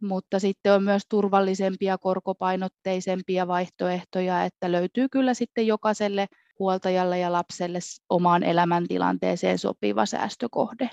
mutta 0.01 0.39
sitten 0.39 0.73
on 0.73 0.83
myös 0.83 1.03
turvallisempia, 1.09 1.97
korkopainotteisempia 1.97 3.47
vaihtoehtoja, 3.47 4.45
että 4.45 4.71
löytyy 4.71 5.09
kyllä 5.09 5.33
sitten 5.33 5.67
jokaiselle 5.67 6.27
huoltajalle 6.59 7.19
ja 7.19 7.31
lapselle 7.31 7.79
omaan 8.09 8.43
elämäntilanteeseen 8.43 9.59
sopiva 9.59 10.05
säästökohde. 10.05 10.89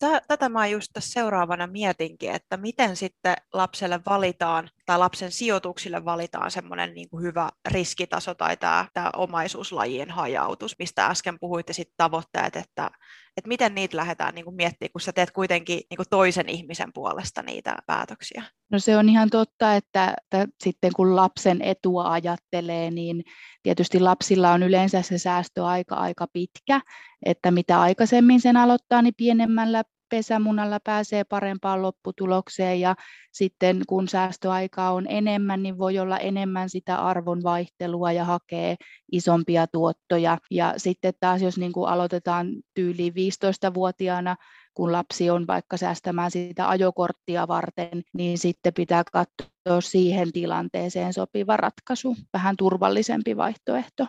No, 0.00 0.20
tätä 0.28 0.48
mä 0.48 0.66
just 0.66 0.90
tässä 0.92 1.12
seuraavana 1.12 1.66
mietinkin, 1.66 2.30
että 2.32 2.56
miten 2.56 2.96
sitten 2.96 3.36
lapselle 3.52 4.00
valitaan 4.06 4.70
tai 4.92 4.98
lapsen 4.98 5.32
sijoituksille 5.32 6.04
valitaan 6.04 6.50
semmoinen 6.50 6.94
niin 6.94 7.08
hyvä 7.22 7.48
riskitaso 7.70 8.34
tai 8.34 8.56
tämä, 8.56 8.88
tämä 8.94 9.10
omaisuuslajien 9.16 10.10
hajautus, 10.10 10.78
mistä 10.78 11.06
äsken 11.06 11.38
puhuitte 11.40 11.72
sitten 11.72 11.94
tavoitteet, 11.96 12.56
että, 12.56 12.90
että 13.36 13.48
miten 13.48 13.74
niitä 13.74 13.96
lähdetään 13.96 14.34
niin 14.34 14.44
kuin 14.44 14.56
miettimään, 14.56 14.92
kun 14.92 15.00
sä 15.00 15.12
teet 15.12 15.30
kuitenkin 15.30 15.80
niin 15.90 15.96
kuin 15.96 16.06
toisen 16.10 16.48
ihmisen 16.48 16.92
puolesta 16.94 17.42
niitä 17.42 17.76
päätöksiä. 17.86 18.42
No 18.72 18.78
se 18.78 18.96
on 18.96 19.08
ihan 19.08 19.30
totta, 19.30 19.74
että, 19.74 20.14
että 20.24 20.46
sitten 20.64 20.92
kun 20.96 21.16
lapsen 21.16 21.62
etua 21.62 22.12
ajattelee, 22.12 22.90
niin 22.90 23.24
tietysti 23.62 24.00
lapsilla 24.00 24.52
on 24.52 24.62
yleensä 24.62 25.02
se 25.02 25.18
säästöaika 25.18 25.94
aika 25.94 26.26
pitkä, 26.32 26.80
että 27.26 27.50
mitä 27.50 27.80
aikaisemmin 27.80 28.40
sen 28.40 28.56
aloittaa, 28.56 29.02
niin 29.02 29.14
pienemmällä 29.16 29.82
pesämunalla 30.12 30.78
pääsee 30.84 31.24
parempaan 31.24 31.82
lopputulokseen 31.82 32.80
ja 32.80 32.94
sitten 33.32 33.82
kun 33.88 34.08
säästöaikaa 34.08 34.92
on 34.92 35.06
enemmän, 35.08 35.62
niin 35.62 35.78
voi 35.78 35.98
olla 35.98 36.18
enemmän 36.18 36.70
sitä 36.70 36.96
arvon 36.96 37.42
vaihtelua 37.42 38.12
ja 38.12 38.24
hakee 38.24 38.76
isompia 39.12 39.66
tuottoja. 39.66 40.38
Ja 40.50 40.74
sitten 40.76 41.12
taas 41.20 41.42
jos 41.42 41.58
niin 41.58 41.72
kuin 41.72 41.88
aloitetaan 41.88 42.48
tyyliin 42.74 43.12
15-vuotiaana, 43.12 44.36
kun 44.74 44.92
lapsi 44.92 45.30
on 45.30 45.46
vaikka 45.46 45.76
säästämään 45.76 46.30
sitä 46.30 46.68
ajokorttia 46.68 47.48
varten, 47.48 48.02
niin 48.14 48.38
sitten 48.38 48.74
pitää 48.74 49.02
katsoa 49.12 49.80
siihen 49.80 50.32
tilanteeseen 50.32 51.12
sopiva 51.12 51.56
ratkaisu, 51.56 52.16
vähän 52.32 52.56
turvallisempi 52.56 53.36
vaihtoehto 53.36 54.06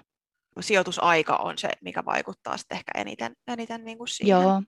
sijoitusaika 0.60 1.36
on 1.36 1.58
se, 1.58 1.70
mikä 1.82 2.06
vaikuttaa 2.06 2.58
sitten 2.58 2.78
ehkä 2.78 2.92
eniten, 2.96 3.34
eniten 3.48 3.86
niin 3.86 3.98
kuin 3.98 4.08
siihen. 4.08 4.32
Joo, 4.32 4.62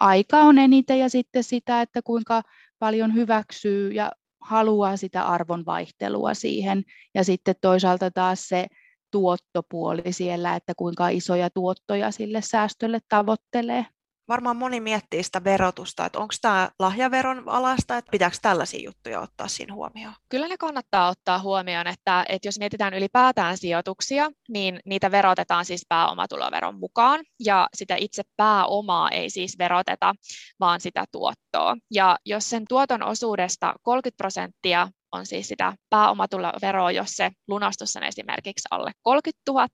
aika 0.00 0.38
on 0.38 0.58
eniten 0.58 0.98
ja 0.98 1.08
sitten 1.08 1.44
sitä, 1.44 1.82
että 1.82 2.02
kuinka 2.02 2.42
paljon 2.78 3.14
hyväksyy 3.14 3.92
ja 3.92 4.12
haluaa 4.40 4.96
sitä 4.96 5.22
arvon 5.22 5.66
vaihtelua 5.66 6.34
siihen. 6.34 6.84
Ja 7.14 7.24
sitten 7.24 7.54
toisaalta 7.60 8.10
taas 8.10 8.48
se 8.48 8.66
tuottopuoli 9.10 10.12
siellä, 10.12 10.56
että 10.56 10.72
kuinka 10.76 11.08
isoja 11.08 11.50
tuottoja 11.50 12.10
sille 12.10 12.42
säästölle 12.42 12.98
tavoittelee 13.08 13.86
varmaan 14.28 14.56
moni 14.56 14.80
miettii 14.80 15.22
sitä 15.22 15.44
verotusta, 15.44 16.06
että 16.06 16.18
onko 16.18 16.34
tämä 16.42 16.70
lahjaveron 16.78 17.42
alasta, 17.46 17.96
että 17.96 18.10
pitääkö 18.10 18.36
tällaisia 18.42 18.84
juttuja 18.84 19.20
ottaa 19.20 19.48
siinä 19.48 19.74
huomioon? 19.74 20.14
Kyllä 20.28 20.48
ne 20.48 20.56
kannattaa 20.56 21.08
ottaa 21.08 21.38
huomioon, 21.38 21.86
että, 21.86 22.24
että 22.28 22.48
jos 22.48 22.58
mietitään 22.58 22.94
ylipäätään 22.94 23.58
sijoituksia, 23.58 24.30
niin 24.48 24.80
niitä 24.84 25.10
verotetaan 25.10 25.64
siis 25.64 25.86
pääomatuloveron 25.88 26.78
mukaan, 26.78 27.20
ja 27.44 27.68
sitä 27.76 27.96
itse 27.96 28.22
pääomaa 28.36 29.10
ei 29.10 29.30
siis 29.30 29.58
veroteta, 29.58 30.14
vaan 30.60 30.80
sitä 30.80 31.04
tuottoa. 31.12 31.76
Ja 31.90 32.18
jos 32.24 32.50
sen 32.50 32.64
tuoton 32.68 33.02
osuudesta 33.02 33.74
30 33.82 34.16
prosenttia 34.16 34.88
on 35.12 35.26
siis 35.26 35.48
sitä 35.48 35.72
pääomatuloveroa, 35.90 36.90
jos 36.90 37.10
se 37.10 37.30
lunastus 37.48 37.96
on 37.96 38.02
esimerkiksi 38.02 38.68
alle 38.70 38.92
30 39.02 39.42
000, 39.48 39.68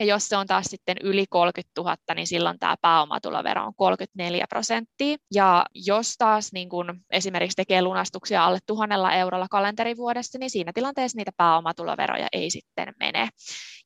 ja 0.00 0.06
jos 0.06 0.28
se 0.28 0.36
on 0.36 0.46
taas 0.46 0.66
sitten 0.66 0.96
yli 1.02 1.24
30 1.30 1.80
000, 1.80 1.96
niin 2.14 2.26
silloin 2.26 2.58
tämä 2.58 2.74
pääomatulovero 2.80 3.64
on 3.64 3.72
34 3.76 4.46
prosenttia. 4.48 5.16
Ja 5.34 5.66
jos 5.74 6.14
taas 6.18 6.52
niin 6.52 6.68
kun 6.68 7.00
esimerkiksi 7.10 7.56
tekee 7.56 7.82
lunastuksia 7.82 8.44
alle 8.44 8.58
tuhannella 8.66 9.12
eurolla 9.12 9.46
kalenterivuodessa, 9.50 10.38
niin 10.38 10.50
siinä 10.50 10.72
tilanteessa 10.74 11.16
niitä 11.16 11.32
pääomatuloveroja 11.36 12.26
ei 12.32 12.50
sitten 12.50 12.94
mene. 13.00 13.28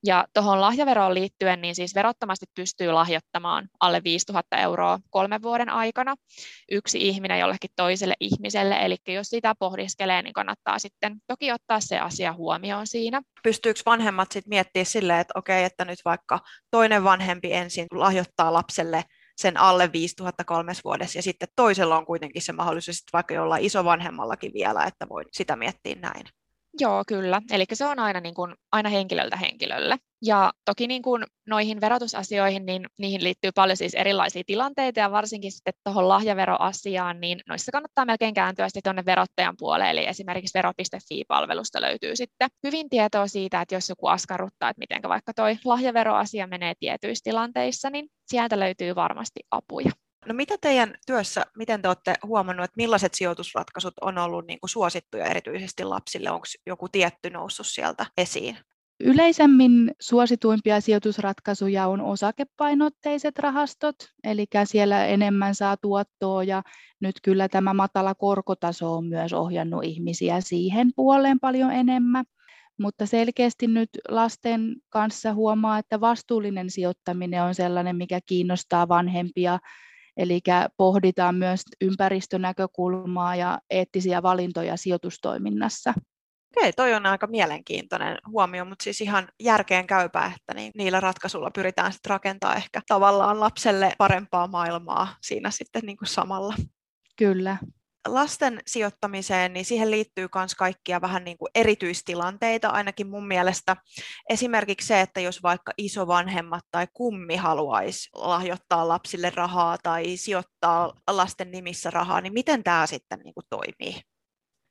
Ja 0.06 0.24
tuohon 0.34 0.60
lahjaveroon 0.60 1.14
liittyen, 1.14 1.60
niin 1.60 1.74
siis 1.74 1.94
verottomasti 1.94 2.46
pystyy 2.54 2.92
lahjoittamaan 2.92 3.68
alle 3.80 4.00
5000 4.04 4.56
euroa 4.56 4.98
kolmen 5.10 5.42
vuoden 5.42 5.70
aikana 5.70 6.14
yksi 6.70 7.08
ihminen 7.08 7.38
jollekin 7.38 7.70
toiselle 7.76 8.14
ihmiselle, 8.20 8.76
eli 8.84 8.96
jos 9.08 9.26
sitä 9.26 9.54
pohdiskelee, 9.58 10.22
niin 10.22 10.32
kannattaa 10.32 10.78
sitten 10.82 11.16
toki 11.26 11.52
ottaa 11.52 11.80
se 11.80 11.98
asia 11.98 12.32
huomioon 12.32 12.86
siinä. 12.86 13.22
Pystyykö 13.42 13.80
vanhemmat 13.86 14.32
sitten 14.32 14.48
miettimään 14.48 14.86
silleen, 14.86 15.20
että 15.20 15.38
okei, 15.38 15.64
että 15.64 15.84
nyt 15.84 15.98
vaikka 16.04 16.40
toinen 16.70 17.04
vanhempi 17.04 17.52
ensin 17.52 17.86
lahjoittaa 17.92 18.52
lapselle 18.52 19.04
sen 19.36 19.56
alle 19.56 19.92
5000 19.92 20.44
kolmes 20.44 20.84
vuodessa, 20.84 21.18
ja 21.18 21.22
sitten 21.22 21.48
toisella 21.56 21.98
on 21.98 22.06
kuitenkin 22.06 22.42
se 22.42 22.52
mahdollisuus, 22.52 23.04
vaikka 23.12 23.34
jollain 23.34 23.64
isovanhemmallakin 23.64 24.52
vielä, 24.54 24.84
että 24.84 25.08
voi 25.08 25.22
sitä 25.32 25.56
miettiä 25.56 25.94
näin. 25.94 26.26
Joo, 26.80 27.02
kyllä. 27.06 27.42
Eli 27.50 27.64
se 27.72 27.86
on 27.86 27.98
aina, 27.98 28.20
niin 28.20 28.34
kuin, 28.34 28.54
aina 28.72 28.88
henkilöltä 28.88 29.36
henkilölle. 29.36 29.96
Ja 30.24 30.52
toki 30.64 30.86
niin 30.86 31.02
kuin 31.02 31.24
noihin 31.46 31.80
verotusasioihin, 31.80 32.66
niin 32.66 32.86
niihin 32.98 33.24
liittyy 33.24 33.50
paljon 33.54 33.76
siis 33.76 33.94
erilaisia 33.94 34.42
tilanteita 34.46 35.00
ja 35.00 35.10
varsinkin 35.10 35.52
sitten 35.52 35.74
tuohon 35.84 36.08
lahjaveroasiaan, 36.08 37.20
niin 37.20 37.40
noissa 37.48 37.72
kannattaa 37.72 38.04
melkein 38.04 38.34
kääntyä 38.34 38.68
sitten 38.68 38.82
tuonne 38.82 39.04
verottajan 39.06 39.54
puolelle, 39.58 39.90
eli 39.90 40.06
esimerkiksi 40.06 40.58
vero.fi-palvelusta 40.58 41.80
löytyy 41.80 42.16
sitten 42.16 42.48
hyvin 42.66 42.88
tietoa 42.88 43.26
siitä, 43.26 43.60
että 43.60 43.74
jos 43.74 43.88
joku 43.88 44.06
askarruttaa, 44.06 44.70
että 44.70 44.78
miten 44.80 45.02
vaikka 45.08 45.34
toi 45.34 45.58
lahjaveroasia 45.64 46.46
menee 46.46 46.74
tietyissä 46.80 47.24
tilanteissa, 47.24 47.90
niin 47.90 48.08
sieltä 48.26 48.60
löytyy 48.60 48.94
varmasti 48.94 49.40
apuja. 49.50 49.90
No 50.26 50.34
mitä 50.34 50.54
teidän 50.60 50.94
työssä, 51.06 51.46
miten 51.56 51.82
te 51.82 51.88
olette 51.88 52.14
huomannut, 52.26 52.64
että 52.64 52.76
millaiset 52.76 53.14
sijoitusratkaisut 53.14 53.94
on 54.00 54.18
ollut 54.18 54.46
niin 54.46 54.60
kuin 54.60 54.70
suosittuja 54.70 55.26
erityisesti 55.26 55.84
lapsille? 55.84 56.30
Onko 56.30 56.46
joku 56.66 56.88
tietty 56.88 57.30
noussut 57.30 57.66
sieltä 57.66 58.06
esiin? 58.18 58.58
Yleisemmin 59.04 59.90
suosituimpia 60.00 60.80
sijoitusratkaisuja 60.80 61.86
on 61.86 62.00
osakepainotteiset 62.00 63.38
rahastot, 63.38 63.96
eli 64.24 64.46
siellä 64.64 65.06
enemmän 65.06 65.54
saa 65.54 65.76
tuottoa 65.76 66.44
ja 66.44 66.62
nyt 67.00 67.16
kyllä 67.22 67.48
tämä 67.48 67.74
matala 67.74 68.14
korkotaso 68.14 68.94
on 68.94 69.06
myös 69.06 69.32
ohjannut 69.32 69.84
ihmisiä 69.84 70.40
siihen 70.40 70.90
puoleen 70.96 71.40
paljon 71.40 71.72
enemmän. 71.72 72.24
Mutta 72.78 73.06
selkeästi 73.06 73.66
nyt 73.66 73.90
lasten 74.08 74.76
kanssa 74.88 75.34
huomaa, 75.34 75.78
että 75.78 76.00
vastuullinen 76.00 76.70
sijoittaminen 76.70 77.42
on 77.42 77.54
sellainen, 77.54 77.96
mikä 77.96 78.20
kiinnostaa 78.26 78.88
vanhempia 78.88 79.58
Eli 80.16 80.40
pohditaan 80.76 81.34
myös 81.34 81.62
ympäristönäkökulmaa 81.80 83.36
ja 83.36 83.58
eettisiä 83.70 84.22
valintoja 84.22 84.76
sijoitustoiminnassa. 84.76 85.94
Okei, 86.56 86.72
toi 86.72 86.94
on 86.94 87.06
aika 87.06 87.26
mielenkiintoinen 87.26 88.18
huomio, 88.28 88.64
mutta 88.64 88.82
siis 88.82 89.00
ihan 89.00 89.28
järkeen 89.42 89.86
käypää, 89.86 90.32
että 90.36 90.54
niin, 90.54 90.72
niillä 90.74 91.00
ratkaisuilla 91.00 91.50
pyritään 91.50 91.92
sitten 91.92 92.10
rakentamaan 92.10 92.56
ehkä 92.56 92.80
tavallaan 92.88 93.40
lapselle 93.40 93.92
parempaa 93.98 94.46
maailmaa 94.46 95.16
siinä 95.20 95.50
sitten 95.50 95.82
niin 95.84 95.96
kuin 95.96 96.08
samalla. 96.08 96.54
Kyllä. 97.16 97.56
Lasten 98.08 98.60
sijoittamiseen, 98.66 99.52
niin 99.52 99.64
siihen 99.64 99.90
liittyy 99.90 100.28
myös 100.34 100.54
kaikkia 100.54 101.00
vähän 101.00 101.24
niin 101.24 101.38
kuin 101.38 101.50
erityistilanteita, 101.54 102.68
ainakin 102.68 103.10
mun 103.10 103.26
mielestä. 103.26 103.76
Esimerkiksi 104.30 104.88
se, 104.88 105.00
että 105.00 105.20
jos 105.20 105.42
vaikka 105.42 105.72
isovanhemmat 105.78 106.64
tai 106.70 106.86
kummi 106.92 107.36
haluaisi 107.36 108.10
lahjoittaa 108.14 108.88
lapsille 108.88 109.30
rahaa 109.30 109.78
tai 109.82 110.16
sijoittaa 110.16 110.92
lasten 111.10 111.50
nimissä 111.50 111.90
rahaa, 111.90 112.20
niin 112.20 112.32
miten 112.32 112.64
tämä 112.64 112.86
sitten 112.86 113.18
niin 113.18 113.34
kuin 113.34 113.46
toimii? 113.50 114.00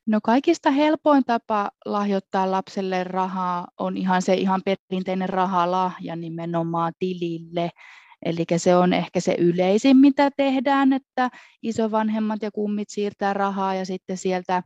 No 0.08 0.20
kaikista 0.24 0.72
helpoin 0.72 1.24
tapa 1.26 1.72
lahjoittaa 1.86 2.52
lapselle 2.52 3.04
rahaa 3.04 3.68
on 3.78 3.98
ihan 3.98 4.22
se 4.22 4.34
ihan 4.34 4.62
perinteinen 4.66 5.30
rahalahja 5.30 6.16
nimenomaan 6.16 6.94
tilille. 7.00 7.70
Eli 8.26 8.46
se 8.58 8.76
on 8.76 8.94
ehkä 8.94 9.20
se 9.20 9.36
yleisin, 9.40 9.98
mitä 9.98 10.32
tehdään, 10.38 10.94
että 10.94 11.30
isovanhemmat 11.62 12.42
ja 12.42 12.52
kummit 12.52 12.90
siirtää 12.90 13.34
rahaa 13.34 13.76
ja 13.76 13.86
sitten 13.86 14.18
sieltä 14.18 14.64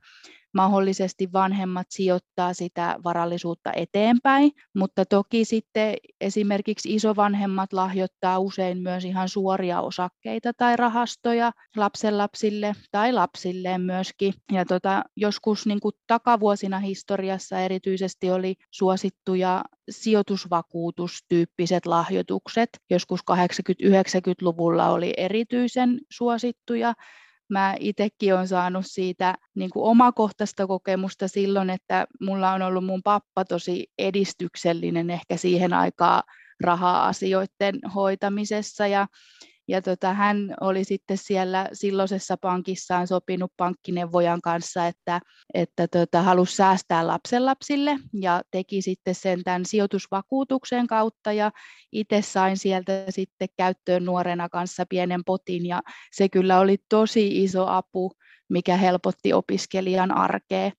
mahdollisesti 0.56 1.34
vanhemmat 1.34 1.88
sijoittaa 1.90 2.54
sitä 2.54 2.96
varallisuutta 3.04 3.72
eteenpäin, 3.76 4.52
mutta 4.76 5.06
toki 5.06 5.46
sitten 5.46 5.96
esimerkiksi 6.22 6.96
isovanhemmat 6.96 7.74
lahjoittaa 7.74 8.40
usein 8.40 8.78
myös 8.78 9.06
ihan 9.06 9.30
suoria 9.30 9.82
osakkeita 9.82 10.54
tai 10.54 10.76
rahastoja 10.76 11.52
lapsenlapsille 11.76 12.74
tai 12.92 13.14
lapsilleen 13.14 13.82
myöskin. 13.82 14.34
Ja 14.52 14.66
tota, 14.66 15.04
joskus 15.16 15.66
niin 15.66 15.80
kuin 15.80 15.96
takavuosina 16.08 16.80
historiassa 16.80 17.60
erityisesti 17.60 18.32
oli 18.32 18.56
suosittuja 18.72 19.64
sijoitusvakuutustyyppiset 19.90 21.86
lahjoitukset. 21.86 22.70
Joskus 22.90 23.20
80-90-luvulla 23.32 24.90
oli 24.90 25.14
erityisen 25.18 26.00
suosittuja 26.12 26.94
mä 27.50 27.76
itsekin 27.80 28.34
olen 28.34 28.48
saanut 28.48 28.86
siitä 28.86 29.36
niin 29.56 29.70
kuin 29.70 29.84
omakohtaista 29.84 30.68
kokemusta 30.68 31.28
silloin, 31.28 31.70
että 31.70 32.08
mulla 32.22 32.52
on 32.52 32.62
ollut 32.62 32.86
mun 32.86 33.04
pappa 33.04 33.46
tosi 33.46 33.88
edistyksellinen 33.98 35.10
ehkä 35.10 35.38
siihen 35.38 35.74
aikaan 35.74 36.24
raha-asioiden 36.64 37.80
hoitamisessa. 37.96 38.88
Ja 38.88 39.08
ja 39.68 39.82
tota, 39.82 40.14
hän 40.14 40.56
oli 40.62 40.84
sitten 40.84 41.18
siellä 41.18 41.70
silloisessa 41.74 42.38
pankissaan 42.38 43.08
sopinut 43.08 43.52
pankkineuvojan 43.58 44.42
kanssa, 44.42 44.88
että, 44.88 45.22
että 45.54 45.88
tota, 45.88 46.22
halusi 46.22 46.56
säästää 46.56 47.08
lapsenlapsille 47.08 47.98
ja 48.14 48.42
teki 48.52 48.82
sitten 48.82 49.16
sen 49.16 49.44
tämän 49.44 49.66
sijoitusvakuutuksen 49.66 50.88
kautta 50.88 51.34
ja 51.34 51.52
itse 51.92 52.22
sain 52.22 52.58
sieltä 52.58 53.06
sitten 53.10 53.48
käyttöön 53.58 54.06
nuorena 54.06 54.50
kanssa 54.50 54.86
pienen 54.90 55.24
potin 55.24 55.66
ja 55.66 55.82
se 56.12 56.30
kyllä 56.30 56.60
oli 56.60 56.78
tosi 56.90 57.44
iso 57.44 57.68
apu, 57.68 58.12
mikä 58.50 58.78
helpotti 58.78 59.34
opiskelijan 59.34 60.18
arkea. 60.18 60.72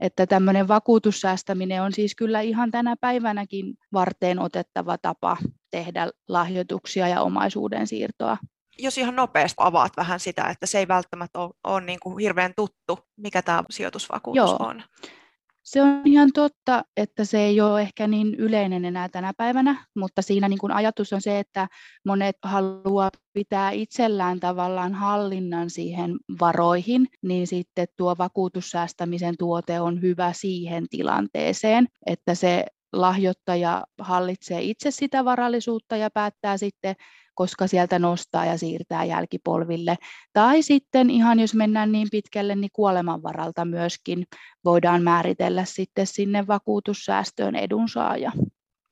Että 0.00 0.26
tämmöinen 0.26 0.68
vakuutussäästäminen 0.68 1.82
on 1.82 1.92
siis 1.92 2.14
kyllä 2.14 2.40
ihan 2.40 2.70
tänä 2.70 2.94
päivänäkin 3.00 3.74
varteen 3.92 4.38
otettava 4.38 4.98
tapa 4.98 5.36
tehdä 5.74 6.10
lahjoituksia 6.28 7.08
ja 7.08 7.20
omaisuuden 7.20 7.86
siirtoa. 7.86 8.36
Jos 8.78 8.98
ihan 8.98 9.16
nopeasti 9.16 9.54
avaat 9.58 9.92
vähän 9.96 10.20
sitä, 10.20 10.44
että 10.44 10.66
se 10.66 10.78
ei 10.78 10.88
välttämättä 10.88 11.38
ole, 11.38 11.50
ole 11.64 11.80
niin 11.80 12.00
kuin 12.00 12.18
hirveän 12.18 12.52
tuttu, 12.56 12.98
mikä 13.16 13.42
tämä 13.42 13.64
sijoitusvakuutus 13.70 14.50
Joo. 14.50 14.56
on. 14.60 14.82
Se 15.62 15.82
on 15.82 16.02
ihan 16.04 16.30
totta, 16.34 16.84
että 16.96 17.24
se 17.24 17.38
ei 17.38 17.60
ole 17.60 17.80
ehkä 17.82 18.06
niin 18.06 18.34
yleinen 18.34 18.84
enää 18.84 19.08
tänä 19.08 19.32
päivänä, 19.36 19.86
mutta 19.96 20.22
siinä 20.22 20.48
niin 20.48 20.58
kuin 20.58 20.72
ajatus 20.72 21.12
on 21.12 21.20
se, 21.20 21.38
että 21.38 21.68
monet 22.06 22.36
haluaa 22.42 23.10
pitää 23.32 23.70
itsellään 23.70 24.40
tavallaan 24.40 24.94
hallinnan 24.94 25.70
siihen 25.70 26.16
varoihin, 26.40 27.06
niin 27.22 27.46
sitten 27.46 27.86
tuo 27.96 28.14
vakuutussäästämisen 28.18 29.34
tuote 29.38 29.80
on 29.80 30.02
hyvä 30.02 30.32
siihen 30.32 30.86
tilanteeseen, 30.90 31.86
että 32.06 32.34
se 32.34 32.64
lahjoittaja 33.00 33.84
hallitsee 34.00 34.62
itse 34.62 34.90
sitä 34.90 35.24
varallisuutta 35.24 35.96
ja 35.96 36.10
päättää 36.10 36.56
sitten 36.56 36.96
koska 37.34 37.66
sieltä 37.66 37.98
nostaa 37.98 38.44
ja 38.44 38.58
siirtää 38.58 39.04
jälkipolville. 39.04 39.96
Tai 40.32 40.62
sitten 40.62 41.10
ihan 41.10 41.40
jos 41.40 41.54
mennään 41.54 41.92
niin 41.92 42.08
pitkälle, 42.10 42.54
niin 42.54 42.70
kuoleman 42.72 43.22
varalta 43.22 43.64
myöskin 43.64 44.24
voidaan 44.64 45.02
määritellä 45.02 45.64
sitten 45.64 46.06
sinne 46.06 46.46
vakuutussäästöön 46.46 47.56
edunsaaja. 47.56 48.32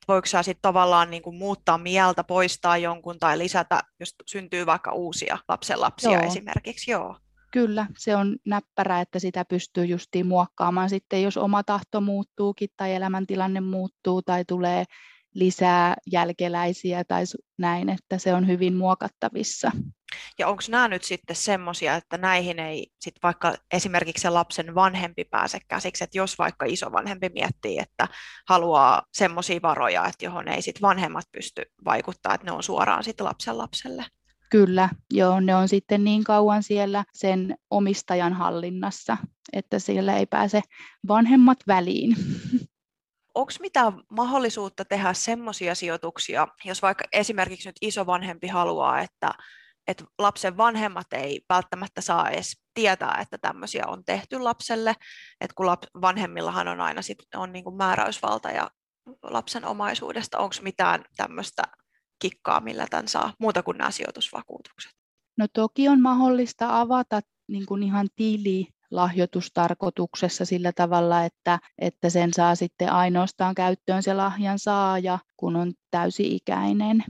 Voiko 0.07 0.25
sä 0.25 0.43
sitten 0.43 0.61
tavallaan 0.61 1.09
niin 1.09 1.23
kuin 1.23 1.35
muuttaa 1.35 1.77
mieltä, 1.77 2.23
poistaa 2.23 2.77
jonkun 2.77 3.19
tai 3.19 3.37
lisätä, 3.37 3.79
jos 3.99 4.15
syntyy 4.27 4.65
vaikka 4.65 4.93
uusia 4.93 5.37
lapsenlapsia 5.47 6.11
Joo. 6.11 6.21
esimerkiksi? 6.21 6.91
Joo. 6.91 7.15
Kyllä, 7.53 7.87
se 7.97 8.15
on 8.15 8.37
näppärä, 8.45 9.01
että 9.01 9.19
sitä 9.19 9.45
pystyy 9.45 9.85
justiin 9.85 10.27
muokkaamaan 10.27 10.89
sitten, 10.89 11.23
jos 11.23 11.37
oma 11.37 11.63
tahto 11.63 12.01
muuttuukin 12.01 12.69
tai 12.77 12.95
elämäntilanne 12.95 13.61
muuttuu 13.61 14.21
tai 14.21 14.45
tulee 14.45 14.85
lisää 15.33 15.95
jälkeläisiä 16.11 17.03
tai 17.03 17.23
näin, 17.57 17.89
että 17.89 18.17
se 18.17 18.33
on 18.33 18.47
hyvin 18.47 18.75
muokattavissa. 18.75 19.71
Ja 20.39 20.47
onko 20.47 20.63
nämä 20.69 20.87
nyt 20.87 21.03
sitten 21.03 21.35
semmoisia, 21.35 21.95
että 21.95 22.17
näihin 22.17 22.59
ei 22.59 22.87
sit 22.99 23.15
vaikka 23.23 23.55
esimerkiksi 23.73 24.21
se 24.21 24.29
lapsen 24.29 24.75
vanhempi 24.75 25.25
pääse 25.25 25.59
käsiksi, 25.67 26.03
että 26.03 26.17
jos 26.17 26.37
vaikka 26.37 26.65
isovanhempi 26.65 27.29
miettii, 27.29 27.79
että 27.79 28.07
haluaa 28.49 29.01
semmoisia 29.13 29.59
varoja, 29.61 30.05
että 30.05 30.25
johon 30.25 30.47
ei 30.47 30.61
sit 30.61 30.81
vanhemmat 30.81 31.25
pysty 31.31 31.61
vaikuttaa, 31.85 32.33
että 32.33 32.45
ne 32.45 32.51
on 32.51 32.63
suoraan 32.63 33.03
sitten 33.03 33.25
lapsen 33.25 33.57
lapselle? 33.57 34.05
Kyllä, 34.53 34.89
joo, 35.11 35.39
ne 35.39 35.55
on 35.55 35.67
sitten 35.67 36.03
niin 36.03 36.23
kauan 36.23 36.63
siellä 36.63 37.05
sen 37.13 37.57
omistajan 37.69 38.33
hallinnassa, 38.33 39.17
että 39.53 39.79
siellä 39.79 40.17
ei 40.17 40.25
pääse 40.25 40.61
vanhemmat 41.07 41.57
väliin. 41.67 42.15
onko 43.35 43.51
mitään 43.59 43.93
mahdollisuutta 44.09 44.85
tehdä 44.85 45.13
semmoisia 45.13 45.75
sijoituksia, 45.75 46.47
jos 46.65 46.81
vaikka 46.81 47.03
esimerkiksi 47.13 47.69
nyt 47.69 47.75
isovanhempi 47.81 48.47
haluaa, 48.47 48.99
että, 48.99 49.31
että 49.87 50.05
lapsen 50.19 50.57
vanhemmat 50.57 51.13
ei 51.13 51.41
välttämättä 51.49 52.01
saa 52.01 52.29
edes 52.29 52.61
tietää, 52.73 53.17
että 53.21 53.37
tämmöisiä 53.37 53.83
on 53.87 54.05
tehty 54.05 54.39
lapselle, 54.39 54.95
että 55.41 55.55
kun 55.55 55.65
lap, 55.65 55.83
vanhemmillahan 56.01 56.67
on 56.67 56.81
aina 56.81 57.01
sit, 57.01 57.17
on 57.35 57.51
niin 57.51 57.63
kuin 57.63 57.75
määräysvalta 57.75 58.49
ja 58.51 58.71
lapsen 59.23 59.65
omaisuudesta, 59.65 60.39
onko 60.39 60.55
mitään 60.61 61.05
tämmöistä 61.17 61.63
kikkaa, 62.23 62.59
millä 62.59 62.87
tämän 62.89 63.07
saa, 63.07 63.33
muuta 63.39 63.63
kuin 63.63 63.77
nämä 63.77 63.91
sijoitusvakuutukset? 63.91 64.91
No 65.37 65.47
toki 65.53 65.89
on 65.89 66.01
mahdollista 66.01 66.79
avata 66.79 67.19
niin 67.47 67.65
kuin 67.65 67.83
ihan 67.83 68.07
tili 68.15 68.67
lahjoitustarkoituksessa 68.91 70.45
sillä 70.45 70.71
tavalla, 70.75 71.25
että, 71.25 71.59
että 71.79 72.09
sen 72.09 72.33
saa 72.33 72.55
sitten 72.55 72.91
ainoastaan 72.91 73.55
käyttöön 73.55 74.03
se 74.03 74.13
lahjan 74.13 74.59
saaja, 74.59 75.19
kun 75.37 75.55
on 75.55 75.73
täysi-ikäinen. 75.91 77.03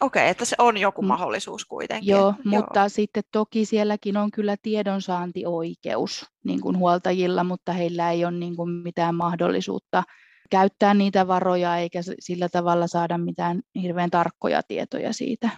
Okei, 0.00 0.28
että 0.28 0.44
se 0.44 0.56
on 0.58 0.76
joku 0.76 1.02
mm. 1.02 1.08
mahdollisuus 1.08 1.64
kuitenkin. 1.64 2.10
Joo, 2.10 2.20
Joo, 2.20 2.34
mutta 2.44 2.88
sitten 2.88 3.22
toki 3.32 3.64
sielläkin 3.64 4.16
on 4.16 4.30
kyllä 4.30 4.56
tiedonsaantioikeus 4.62 6.26
niin 6.44 6.60
kuin 6.60 6.78
huoltajilla, 6.78 7.44
mutta 7.44 7.72
heillä 7.72 8.10
ei 8.10 8.24
ole 8.24 8.38
niin 8.38 8.56
kuin 8.56 8.70
mitään 8.70 9.14
mahdollisuutta 9.14 10.02
käyttää 10.50 10.94
niitä 10.94 11.26
varoja 11.26 11.76
eikä 11.76 12.00
sillä 12.18 12.48
tavalla 12.48 12.86
saada 12.86 13.18
mitään 13.18 13.60
hirveän 13.82 14.10
tarkkoja 14.10 14.62
tietoja 14.62 15.12
siitä. 15.12 15.50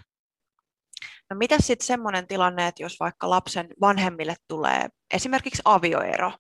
No 1.31 1.37
mitä 1.37 1.57
sitten 1.61 1.87
semmoinen 1.87 2.27
tilanne, 2.27 2.67
että 2.67 2.83
jos 2.83 3.01
vaikka 3.01 3.31
lapsen 3.31 3.69
vanhemmille 3.81 4.35
tulee 4.49 4.89
esimerkiksi 5.15 5.63
avioero, 5.65 6.33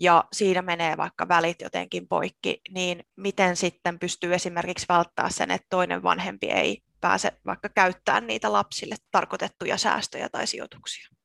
ja 0.00 0.24
siinä 0.32 0.62
menee 0.62 0.96
vaikka 0.96 1.28
välit 1.28 1.62
jotenkin 1.62 2.08
poikki, 2.08 2.60
niin 2.70 3.04
miten 3.16 3.56
sitten 3.56 3.98
pystyy 3.98 4.34
esimerkiksi 4.34 4.86
välttämään 4.88 5.32
sen, 5.32 5.50
että 5.50 5.66
toinen 5.70 6.02
vanhempi 6.02 6.46
ei 6.46 6.82
pääse 7.00 7.32
vaikka 7.46 7.68
käyttämään 7.68 8.26
niitä 8.26 8.52
lapsille 8.52 8.96
tarkoitettuja 9.10 9.76
säästöjä 9.76 10.28
tai 10.28 10.46
sijoituksia? 10.46 11.15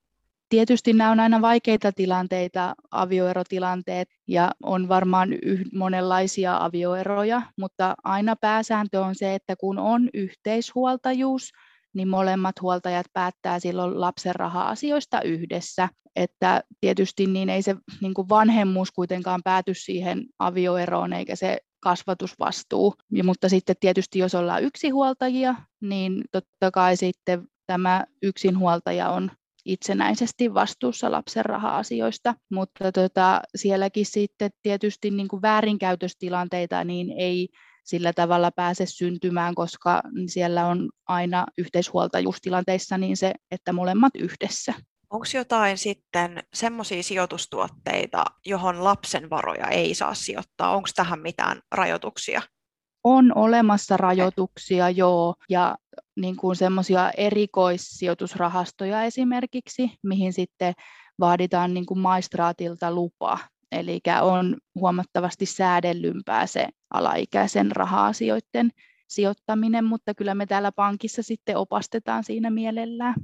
Tietysti 0.52 0.94
nämä 0.94 1.12
on 1.12 1.20
aina 1.20 1.42
vaikeita 1.42 1.92
tilanteita, 1.92 2.76
avioerotilanteet, 2.92 4.10
ja 4.28 4.52
on 4.64 4.88
varmaan 4.90 5.34
yh- 5.34 5.66
monenlaisia 5.74 6.58
avioeroja, 6.58 7.42
mutta 7.58 7.96
aina 8.04 8.36
pääsääntö 8.36 9.02
on 9.02 9.16
se, 9.16 9.36
että 9.36 9.56
kun 9.56 9.80
on 9.80 10.10
yhteishuoltajuus, 10.14 11.52
niin 11.94 12.08
molemmat 12.08 12.62
huoltajat 12.62 13.06
päättää 13.14 13.60
silloin 13.60 14.02
lapsen 14.02 14.36
raha-asioista 14.36 15.22
yhdessä. 15.22 15.90
Että 16.16 16.64
tietysti 16.82 17.28
niin 17.28 17.50
ei 17.50 17.62
se 17.62 17.76
niin 18.02 18.14
kuin 18.14 18.30
vanhemmuus 18.30 18.92
kuitenkaan 18.92 19.42
pääty 19.44 19.74
siihen 19.74 20.26
avioeroon 20.40 21.14
eikä 21.14 21.36
se 21.36 21.58
kasvatusvastuu. 21.80 22.94
Ja, 23.12 23.24
mutta 23.24 23.50
sitten 23.50 23.76
tietysti 23.80 24.20
jos 24.20 24.36
ollaan 24.36 24.64
yksinhuoltajia, 24.64 25.56
niin 25.82 26.24
totta 26.32 26.72
kai 26.72 26.98
sitten 26.98 27.48
tämä 27.68 28.06
yksinhuoltaja 28.22 29.10
on 29.10 29.32
itsenäisesti 29.66 30.54
vastuussa 30.54 31.12
lapsen 31.12 31.46
raha-asioista, 31.46 32.36
mutta 32.52 32.92
tota, 32.92 33.42
sielläkin 33.56 34.06
sitten 34.06 34.52
tietysti 34.62 35.12
niin 35.12 35.28
kuin 35.28 35.42
väärinkäytöstilanteita 35.42 36.84
niin 36.84 37.12
ei 37.18 37.50
sillä 37.84 38.14
tavalla 38.14 38.52
pääse 38.52 38.86
syntymään, 38.86 39.56
koska 39.56 40.02
siellä 40.28 40.68
on 40.68 40.90
aina 41.08 41.46
yhteishuoltajuustilanteissa 41.58 42.98
niin 42.98 43.18
se, 43.18 43.34
että 43.52 43.74
molemmat 43.74 44.16
yhdessä. 44.16 44.74
Onko 45.10 45.26
jotain 45.34 45.78
sitten 45.78 46.44
semmoisia 46.54 47.04
sijoitustuotteita, 47.04 48.26
johon 48.46 48.84
lapsen 48.84 49.30
varoja 49.30 49.68
ei 49.68 49.96
saa 49.96 50.14
sijoittaa? 50.14 50.76
Onko 50.76 50.90
tähän 50.96 51.20
mitään 51.20 51.62
rajoituksia? 51.72 52.42
On 53.04 53.38
olemassa 53.38 53.98
rajoituksia, 53.98 54.90
joo, 54.90 55.36
ja 55.50 55.76
niin 56.16 56.38
kuin 56.38 56.56
semmoisia 56.56 57.12
erikoissijoitusrahastoja 57.18 59.04
esimerkiksi, 59.04 59.92
mihin 60.04 60.34
sitten 60.34 60.74
vaaditaan 61.20 61.74
niin 61.74 61.86
kuin 61.86 62.00
maistraatilta 62.00 62.92
lupa. 62.92 63.40
Eli 63.72 64.00
on 64.22 64.58
huomattavasti 64.76 65.46
säädellympää 65.46 66.48
se 66.48 66.68
alaikäisen 66.94 67.72
raha-asioiden 67.72 68.70
sijoittaminen, 69.10 69.86
mutta 69.86 70.14
kyllä 70.14 70.36
me 70.36 70.46
täällä 70.46 70.72
pankissa 70.72 71.24
sitten 71.24 71.58
opastetaan 71.58 72.24
siinä 72.24 72.50
mielellään. 72.50 73.16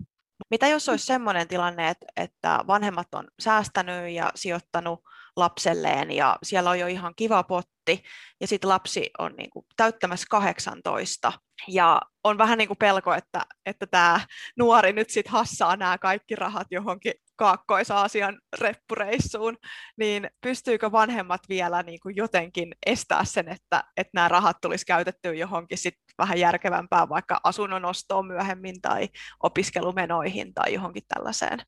Mitä 0.52 0.68
jos 0.68 0.90
olisi 0.90 1.06
sellainen 1.06 1.48
tilanne, 1.48 1.94
että, 2.16 2.64
vanhemmat 2.68 3.08
on 3.16 3.28
säästänyt 3.40 4.12
ja 4.12 4.32
sijoittanut 4.36 5.00
lapselleen 5.36 6.12
ja 6.12 6.38
siellä 6.44 6.70
on 6.70 6.80
jo 6.80 6.88
ihan 6.88 7.14
kiva 7.16 7.44
potti 7.44 8.04
ja 8.42 8.48
sitten 8.48 8.70
lapsi 8.70 9.10
on 9.20 9.34
niin 9.38 9.50
kuin 9.50 9.66
täyttämässä 9.76 10.26
18 10.30 11.34
ja 11.68 12.02
on 12.24 12.38
vähän 12.38 12.58
niin 12.58 12.68
kuin 12.68 12.78
pelko, 12.78 13.14
että, 13.14 13.46
että 13.66 13.88
tämä 13.88 14.20
nuori 14.58 14.94
nyt 14.94 15.10
sitten 15.10 15.34
hassaa 15.34 15.76
nämä 15.76 15.98
kaikki 15.98 16.36
rahat 16.36 16.68
johonkin 16.72 17.14
Kaakkois-Aasian 17.36 18.40
reppureissuun, 18.60 19.58
niin 19.98 20.30
pystyykö 20.42 20.92
vanhemmat 20.92 21.42
vielä 21.50 21.84
niin 21.84 22.00
kuin 22.00 22.16
jotenkin 22.16 22.76
estää 22.86 23.26
sen, 23.26 23.50
että, 23.50 23.84
että 23.98 24.12
nämä 24.14 24.28
rahat 24.28 24.58
tulisi 24.62 24.86
käytettyä 24.86 25.34
johonkin 25.34 25.78
sit 25.78 25.96
vähän 26.18 26.40
järkevämpään, 26.40 27.10
vaikka 27.10 27.40
asunnon 27.44 27.86
ostoon 27.86 28.28
myöhemmin 28.28 28.82
tai 28.82 29.10
opiskelumenoihin 29.44 30.54
tai 30.54 30.74
johonkin 30.74 31.04
tällaiseen? 31.08 31.60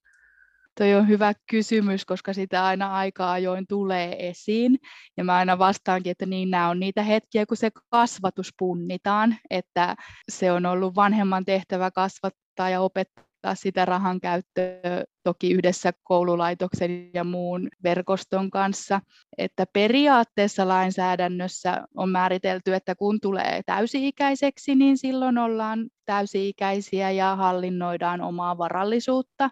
Toi 0.79 0.95
on 0.95 1.07
hyvä 1.07 1.33
kysymys, 1.49 2.05
koska 2.05 2.33
sitä 2.33 2.65
aina 2.65 2.95
aika 2.95 3.31
ajoin 3.31 3.67
tulee 3.67 4.29
esiin. 4.29 4.79
Ja 5.17 5.23
mä 5.23 5.35
aina 5.35 5.59
vastaankin, 5.59 6.11
että 6.11 6.25
niin 6.25 6.51
nämä 6.51 6.69
on 6.69 6.79
niitä 6.79 7.03
hetkiä, 7.03 7.45
kun 7.45 7.57
se 7.57 7.69
kasvatus 7.89 8.53
punnitaan, 8.59 9.37
että 9.49 9.95
se 10.31 10.51
on 10.51 10.65
ollut 10.65 10.95
vanhemman 10.95 11.45
tehtävä 11.45 11.91
kasvattaa 11.91 12.69
ja 12.69 12.81
opettaa 12.81 13.55
sitä 13.55 13.85
rahan 13.85 14.19
käyttöä 14.19 15.03
toki 15.23 15.51
yhdessä 15.51 15.91
koululaitoksen 16.03 17.09
ja 17.13 17.23
muun 17.23 17.67
verkoston 17.83 18.49
kanssa. 18.49 19.01
Että 19.37 19.65
periaatteessa 19.73 20.67
lainsäädännössä 20.67 21.87
on 21.95 22.09
määritelty, 22.09 22.73
että 22.73 22.95
kun 22.95 23.19
tulee 23.21 23.61
täysi-ikäiseksi, 23.65 24.75
niin 24.75 24.97
silloin 24.97 25.37
ollaan 25.37 25.89
täysi-ikäisiä 26.05 27.11
ja 27.11 27.35
hallinnoidaan 27.35 28.21
omaa 28.21 28.57
varallisuutta 28.57 29.49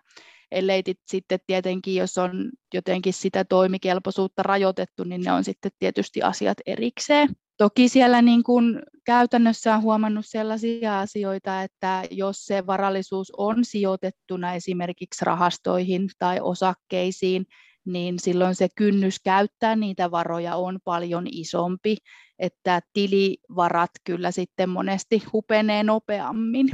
ellei 0.51 0.83
sitten 1.07 1.39
tietenkin, 1.47 1.95
jos 1.95 2.17
on 2.17 2.51
jotenkin 2.73 3.13
sitä 3.13 3.45
toimikelpoisuutta 3.45 4.43
rajoitettu, 4.43 5.03
niin 5.03 5.21
ne 5.21 5.31
on 5.31 5.43
sitten 5.43 5.71
tietysti 5.79 6.21
asiat 6.21 6.57
erikseen. 6.65 7.29
Toki 7.57 7.89
siellä 7.89 8.21
niin 8.21 8.43
kuin 8.43 8.79
käytännössä 9.05 9.75
on 9.75 9.81
huomannut 9.81 10.25
sellaisia 10.25 10.99
asioita, 10.99 11.63
että 11.63 12.03
jos 12.11 12.45
se 12.45 12.65
varallisuus 12.67 13.31
on 13.37 13.65
sijoitettuna 13.65 14.53
esimerkiksi 14.53 15.25
rahastoihin 15.25 16.09
tai 16.19 16.39
osakkeisiin, 16.41 17.45
niin 17.85 18.19
silloin 18.19 18.55
se 18.55 18.67
kynnys 18.75 19.19
käyttää 19.19 19.75
niitä 19.75 20.11
varoja 20.11 20.55
on 20.55 20.79
paljon 20.83 21.27
isompi, 21.31 21.97
että 22.39 22.81
tilivarat 22.93 23.91
kyllä 24.03 24.31
sitten 24.31 24.69
monesti 24.69 25.23
hupenee 25.33 25.83
nopeammin. 25.83 26.69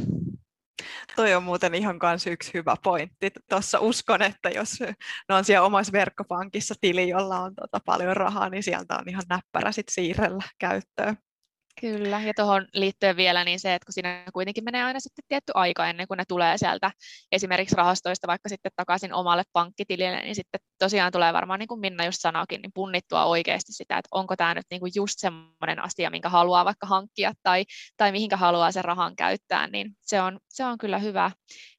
Toi 1.16 1.34
on 1.34 1.44
muuten 1.44 1.76
ihan 1.76 2.00
kans 2.00 2.28
yksi 2.28 2.54
hyvä 2.54 2.76
pointti. 2.84 3.32
Tuossa 3.50 3.80
uskon, 3.80 4.22
että 4.22 4.50
jos 4.50 4.80
ne 5.30 5.36
on 5.36 5.46
siellä 5.46 5.66
omassa 5.66 5.92
verkkopankissa 5.92 6.76
tili, 6.82 7.10
jolla 7.10 7.40
on 7.40 7.56
tota 7.56 7.80
paljon 7.86 8.18
rahaa, 8.18 8.50
niin 8.50 8.64
sieltä 8.64 8.96
on 8.96 9.10
ihan 9.10 9.24
näppärä 9.30 9.72
sit 9.72 9.90
siirrellä 9.90 10.44
käyttöön. 10.60 11.18
Kyllä, 11.82 12.22
ja 12.22 12.34
tuohon 12.34 12.68
liittyen 12.74 13.18
vielä 13.18 13.44
niin 13.44 13.60
se, 13.60 13.76
että 13.76 13.86
kun 13.86 13.94
siinä 13.94 14.24
kuitenkin 14.34 14.64
menee 14.64 14.84
aina 14.84 15.00
sitten 15.00 15.26
tietty 15.28 15.52
aika 15.56 15.88
ennen 15.88 16.08
kuin 16.08 16.18
ne 16.18 16.24
tulee 16.28 16.58
sieltä 16.58 16.92
esimerkiksi 17.32 17.76
rahastoista 17.76 18.28
vaikka 18.28 18.50
sitten 18.50 18.72
takaisin 18.76 19.14
omalle 19.14 19.44
pankkitilille, 19.54 20.22
niin 20.22 20.36
sitten 20.36 20.60
tosiaan 20.80 21.12
tulee 21.12 21.34
varmaan, 21.34 21.60
niin 21.60 21.68
kuin 21.68 21.80
Minna 21.80 22.06
just 22.06 22.22
sanoikin, 22.22 22.62
niin 22.62 22.72
punnittua 22.74 23.26
oikeasti 23.26 23.74
sitä, 23.74 23.98
että 23.98 24.08
onko 24.12 24.36
tämä 24.36 24.54
nyt 24.54 24.66
niin 24.72 24.80
kuin 24.80 24.92
just 24.96 25.14
semmoinen 25.18 25.84
asia, 25.84 26.10
minkä 26.10 26.30
haluaa 26.30 26.66
vaikka 26.66 26.88
hankkia 26.88 27.34
tai, 27.44 27.66
tai 27.98 28.12
mihinkä 28.12 28.38
haluaa 28.38 28.72
sen 28.72 28.86
rahan 28.86 29.16
käyttää, 29.16 29.68
niin 29.68 29.92
se 30.02 30.22
on, 30.22 30.40
se 30.50 30.66
on 30.66 30.78
kyllä 30.78 30.98
hyvä 30.98 31.32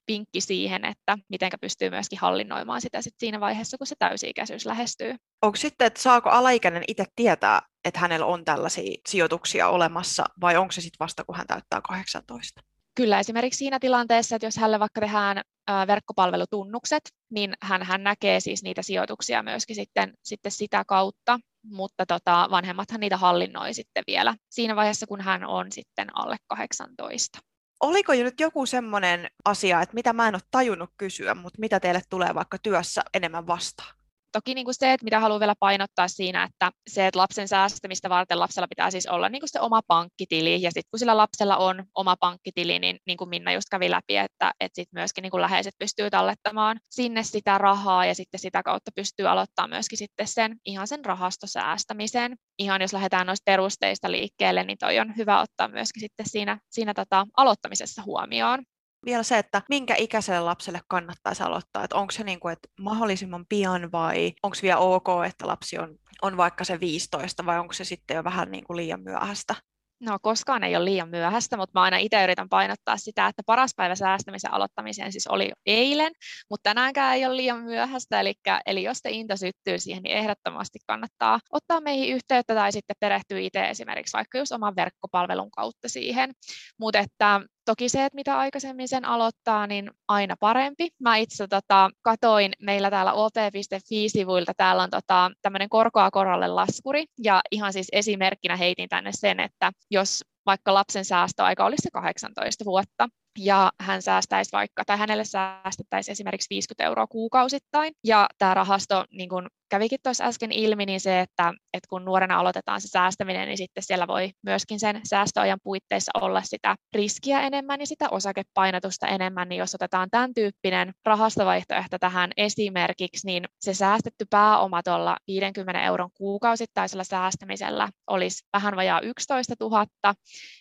vinkki 0.09 0.41
siihen, 0.41 0.85
että 0.85 1.19
miten 1.29 1.51
pystyy 1.61 1.91
myöskin 1.91 2.19
hallinnoimaan 2.19 2.81
sitä 2.81 3.03
sit 3.03 3.15
siinä 3.19 3.41
vaiheessa, 3.41 3.79
kun 3.79 3.87
se 3.87 3.95
täysi-ikäisyys 3.99 4.67
lähestyy. 4.67 5.15
Onko 5.43 5.57
sitten, 5.57 5.87
että 5.87 6.03
saako 6.03 6.31
alaikäinen 6.31 6.85
itse 6.89 7.05
tietää, 7.17 7.63
että 7.85 8.01
hänellä 8.01 8.27
on 8.27 8.45
tällaisia 8.45 9.01
sijoituksia 9.09 9.69
olemassa, 9.69 10.25
vai 10.41 10.57
onko 10.57 10.73
se 10.73 10.81
sitten 10.81 11.05
vasta, 11.05 11.25
kun 11.25 11.37
hän 11.37 11.47
täyttää 11.47 11.81
18? 11.81 12.61
Kyllä, 12.95 13.19
esimerkiksi 13.21 13.59
siinä 13.59 13.79
tilanteessa, 13.79 14.37
että 14.37 14.47
jos 14.47 14.57
hänelle 14.57 14.81
vaikka 14.81 15.01
tehdään 15.01 15.43
verkkopalvelutunnukset, 15.87 17.03
niin 17.31 17.55
hän, 17.63 17.83
hän 17.83 18.05
näkee 18.05 18.41
siis 18.41 18.63
niitä 18.63 18.83
sijoituksia 18.83 19.43
myöskin 19.43 19.77
sitten, 19.77 20.15
sitten 20.23 20.53
sitä 20.53 20.85
kautta, 20.87 21.41
mutta 21.65 22.07
tota, 22.07 22.49
vanhemmathan 22.51 23.01
niitä 23.01 23.17
hallinnoi 23.17 23.75
sitten 23.75 24.05
vielä 24.07 24.35
siinä 24.51 24.77
vaiheessa, 24.77 25.07
kun 25.07 25.21
hän 25.21 25.45
on 25.45 25.73
sitten 25.73 26.17
alle 26.17 26.37
18 26.47 27.39
oliko 27.81 28.13
jo 28.13 28.25
nyt 28.25 28.41
joku 28.41 28.67
semmoinen 28.67 29.31
asia, 29.45 29.83
että 29.83 29.95
mitä 29.95 30.13
mä 30.13 30.29
en 30.29 30.35
ole 30.35 30.43
tajunnut 30.51 30.91
kysyä, 30.97 31.35
mutta 31.35 31.61
mitä 31.61 31.81
teille 31.81 32.03
tulee 32.11 32.35
vaikka 32.35 32.59
työssä 32.59 33.03
enemmän 33.15 33.47
vastaan? 33.47 33.95
Toki 34.35 34.55
niin 34.55 34.65
kuin 34.65 34.75
se, 34.75 34.93
että 34.93 35.05
mitä 35.05 35.21
haluan 35.21 35.41
vielä 35.41 35.55
painottaa 35.61 36.09
siinä, 36.09 36.43
että 36.43 36.71
se, 36.91 37.07
että 37.07 37.19
lapsen 37.19 37.49
säästämistä 37.49 38.11
varten 38.11 38.41
lapsella 38.41 38.69
pitää 38.69 38.91
siis 38.91 39.07
olla 39.07 39.29
niin 39.29 39.41
kuin 39.41 39.49
se 39.49 39.61
oma 39.61 39.81
pankkitili, 39.87 40.63
ja 40.63 40.71
sitten 40.71 40.91
kun 40.91 40.99
sillä 40.99 41.17
lapsella 41.17 41.57
on 41.57 41.85
oma 41.95 42.17
pankkitili, 42.21 42.79
niin, 42.79 42.99
niin 43.07 43.17
kuin 43.17 43.29
Minna 43.29 43.53
just 43.53 43.67
kävi 43.71 43.91
läpi, 43.91 44.17
että, 44.17 44.53
että 44.61 44.75
sitten 44.75 45.01
myöskin 45.01 45.23
niin 45.23 45.31
kuin 45.31 45.41
läheiset 45.41 45.75
pystyy 45.79 46.11
tallettamaan 46.11 46.81
sinne 46.91 47.23
sitä 47.23 47.59
rahaa, 47.59 48.07
ja 48.07 48.15
sitten 48.15 48.41
sitä 48.41 48.63
kautta 48.63 48.91
pystyy 48.95 49.27
aloittamaan 49.27 49.71
myöskin 49.71 49.99
sitten 49.99 50.29
sen 50.29 50.57
ihan 50.67 50.89
sen 50.89 51.05
rahastosäästämisen. 51.05 52.37
Ihan 52.59 52.81
jos 52.81 52.93
lähdetään 52.93 53.27
noista 53.27 53.45
perusteista 53.45 54.11
liikkeelle, 54.11 54.65
niin 54.65 54.79
toi 54.79 54.99
on 54.99 55.17
hyvä 55.17 55.41
ottaa 55.41 55.69
myöskin 55.69 56.01
sitten 56.01 56.29
siinä, 56.29 56.59
siinä 56.71 56.95
tota 56.95 57.27
aloittamisessa 57.37 58.03
huomioon 58.03 58.65
vielä 59.05 59.23
se, 59.23 59.39
että 59.39 59.63
minkä 59.69 59.95
ikäiselle 59.95 60.41
lapselle 60.41 60.81
kannattaisi 60.89 61.43
aloittaa, 61.43 61.85
että 61.85 61.97
onko 61.97 62.11
se 62.11 62.25
niin 62.25 62.41
kuin, 62.41 62.53
että 62.53 62.69
mahdollisimman 62.81 63.47
pian 63.49 63.93
vai 63.93 64.33
onko 64.43 64.57
vielä 64.63 64.79
ok, 64.79 65.09
että 65.27 65.47
lapsi 65.47 65.79
on, 65.79 65.99
on 66.23 66.37
vaikka 66.37 66.65
se 66.65 66.81
15 66.81 67.47
vai 67.47 67.59
onko 67.59 67.73
se 67.73 67.85
sitten 67.85 68.15
jo 68.15 68.25
vähän 68.25 68.51
niin 68.51 68.65
kuin 68.65 68.77
liian 68.77 69.01
myöhäistä? 69.01 69.55
No 70.01 70.19
koskaan 70.23 70.65
ei 70.65 70.77
ole 70.77 70.85
liian 70.85 71.09
myöhäistä, 71.09 71.57
mutta 71.57 71.81
mä 71.81 71.83
aina 71.83 71.97
itse 71.97 72.25
yritän 72.25 72.49
painottaa 72.49 72.97
sitä, 72.97 73.27
että 73.27 73.43
paras 73.47 73.75
päivä 73.77 73.95
säästämisen 73.95 74.53
aloittamiseen 74.53 75.13
siis 75.13 75.27
oli 75.27 75.53
eilen, 75.67 76.13
mutta 76.51 76.71
tänäänkään 76.71 77.15
ei 77.15 77.27
ole 77.27 77.37
liian 77.37 77.61
myöhäistä, 77.61 78.21
eli, 78.21 78.35
eli 78.67 78.83
jos 78.83 79.03
te 79.03 79.11
into 79.11 79.37
syttyy 79.37 79.79
siihen, 79.79 80.03
niin 80.03 80.17
ehdottomasti 80.17 80.79
kannattaa 80.87 81.41
ottaa 81.53 81.81
meihin 81.81 82.15
yhteyttä 82.15 82.55
tai 82.55 82.73
sitten 82.73 82.97
perehtyä 83.01 83.39
itse 83.39 83.69
esimerkiksi 83.69 84.13
vaikka 84.13 84.39
just 84.39 84.53
oman 84.53 84.77
verkkopalvelun 84.77 85.51
kautta 85.51 85.89
siihen. 85.89 86.31
Mutta 86.79 86.99
että 86.99 87.41
Toki 87.65 87.89
se, 87.89 88.05
että 88.05 88.15
mitä 88.15 88.39
aikaisemmin 88.39 88.89
sen 88.89 89.05
aloittaa, 89.05 89.67
niin 89.67 89.91
aina 90.09 90.37
parempi. 90.41 90.89
Mä 91.01 91.17
itse 91.17 91.47
tota, 91.47 91.91
katoin 92.03 92.53
meillä 92.63 92.91
täällä 92.91 93.13
op.fi-sivuilta, 93.13 94.53
täällä 94.57 94.83
on 94.83 94.91
tota, 94.91 95.31
tämmöinen 95.43 95.69
korkoa 95.69 96.11
korolle 96.11 96.49
laskuri, 96.49 97.05
ja 97.25 97.41
ihan 97.51 97.73
siis 97.73 97.89
esimerkkinä 97.93 98.57
heitin 98.57 98.89
tänne 98.89 99.11
sen, 99.13 99.41
että 99.41 99.73
jos 99.91 100.25
vaikka 100.47 100.75
lapsen 100.75 101.05
säästöaika 101.05 101.65
olisi 101.65 101.89
18 101.93 102.65
vuotta, 102.65 103.09
ja 103.39 103.73
hän 103.81 104.03
säästäisi 104.03 104.53
vaikka, 104.53 104.85
tai 104.85 104.99
hänelle 104.99 105.25
säästettäisiin 105.25 106.13
esimerkiksi 106.13 106.51
50 106.51 106.85
euroa 106.85 107.07
kuukausittain. 107.07 107.93
Ja 108.05 108.27
tämä 108.39 108.55
rahasto, 108.55 109.05
niin 109.11 109.29
kuin 109.29 109.47
kävikin 109.69 109.99
tuossa 110.03 110.25
äsken 110.25 110.53
ilmi, 110.53 110.87
niin 110.87 111.01
se, 111.01 111.21
että, 111.21 111.53
että 111.73 111.89
kun 111.89 112.05
nuorena 112.05 112.39
aloitetaan 112.39 112.81
se 112.81 112.89
säästäminen, 112.89 113.49
niin 113.49 113.59
sitten 113.59 113.83
siellä 113.83 114.07
voi 114.07 114.31
myöskin 114.43 114.81
sen 114.81 115.01
säästöajan 115.05 115.59
puitteissa 115.63 116.11
olla 116.15 116.43
sitä 116.43 116.77
riskiä 116.95 117.41
enemmän 117.41 117.81
ja 117.81 117.87
sitä 117.87 118.09
osakepainotusta 118.11 119.07
enemmän, 119.07 119.49
niin 119.49 119.59
jos 119.59 119.75
otetaan 119.75 120.09
tämän 120.11 120.35
tyyppinen 120.35 120.95
rahastovaihtoehto 121.05 121.99
tähän 121.99 122.31
esimerkiksi, 122.37 123.27
niin 123.27 123.45
se 123.61 123.75
säästetty 123.75 124.25
pääoma 124.31 124.83
tuolla 124.83 125.17
50 125.27 125.83
euron 125.83 126.11
kuukausittaisella 126.15 127.05
säästämisellä 127.05 127.89
olisi 128.07 128.45
vähän 128.53 128.77
vajaa 128.77 129.01
11 129.01 129.55
000 129.61 129.87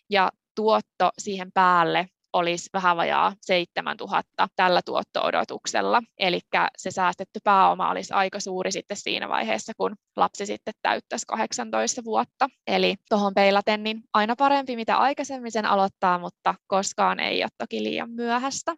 ja 0.09 0.31
tuotto 0.55 1.09
siihen 1.17 1.51
päälle 1.53 2.07
olisi 2.33 2.69
vähän 2.73 2.97
vajaa 2.97 3.33
7000 3.41 4.47
tällä 4.55 4.81
tuotto-odotuksella. 4.85 6.01
Eli 6.19 6.39
se 6.77 6.91
säästetty 6.91 7.39
pääoma 7.43 7.89
olisi 7.89 8.13
aika 8.13 8.39
suuri 8.39 8.71
sitten 8.71 8.97
siinä 8.97 9.29
vaiheessa, 9.29 9.73
kun 9.77 9.95
lapsi 10.15 10.45
sitten 10.45 10.73
täyttäisi 10.81 11.25
18 11.27 12.03
vuotta. 12.03 12.49
Eli 12.67 12.95
tuohon 13.09 13.33
peilaten, 13.33 13.83
niin 13.83 14.03
aina 14.13 14.35
parempi 14.35 14.75
mitä 14.75 14.97
aikaisemmin 14.97 15.51
sen 15.51 15.65
aloittaa, 15.65 16.19
mutta 16.19 16.55
koskaan 16.67 17.19
ei 17.19 17.43
ole 17.43 17.49
toki 17.57 17.83
liian 17.83 18.09
myöhäistä. 18.09 18.75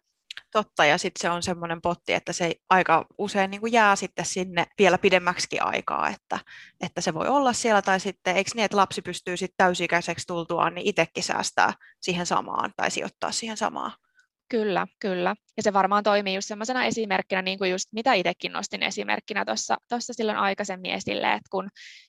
Totta, 0.52 0.84
ja 0.84 0.98
sitten 0.98 1.20
se 1.20 1.30
on 1.30 1.42
semmoinen 1.42 1.82
potti, 1.82 2.12
että 2.12 2.32
se 2.32 2.54
aika 2.70 3.06
usein 3.18 3.50
niin 3.50 3.60
kuin 3.60 3.72
jää 3.72 3.96
sitten 3.96 4.26
sinne 4.26 4.66
vielä 4.78 4.98
pidemmäksi 4.98 5.58
aikaa, 5.58 6.08
että, 6.08 6.38
että 6.80 7.00
se 7.00 7.14
voi 7.14 7.28
olla 7.28 7.52
siellä, 7.52 7.82
tai 7.82 8.00
sitten 8.00 8.36
eikö 8.36 8.50
niin, 8.54 8.64
että 8.64 8.76
lapsi 8.76 9.02
pystyy 9.02 9.36
sitten 9.36 9.56
täysikäiseksi 9.56 10.26
tultuaan, 10.26 10.74
niin 10.74 10.86
itsekin 10.86 11.24
säästää 11.24 11.72
siihen 12.00 12.26
samaan 12.26 12.72
tai 12.76 12.90
sijoittaa 12.90 13.32
siihen 13.32 13.56
samaan. 13.56 13.92
Kyllä, 14.48 14.86
kyllä. 15.00 15.36
Ja 15.56 15.62
se 15.62 15.72
varmaan 15.72 16.04
toimii 16.04 16.34
just 16.34 16.48
sellaisena 16.48 16.84
esimerkkinä, 16.84 17.42
niin 17.42 17.58
kuin 17.58 17.70
just 17.70 17.88
mitä 17.92 18.12
itsekin 18.12 18.52
nostin 18.52 18.82
esimerkkinä 18.82 19.44
tuossa 19.44 20.12
silloin 20.12 20.38
aikaisemmin 20.38 20.90
esille, 20.90 21.26
että 21.26 21.48
kun 21.50 21.68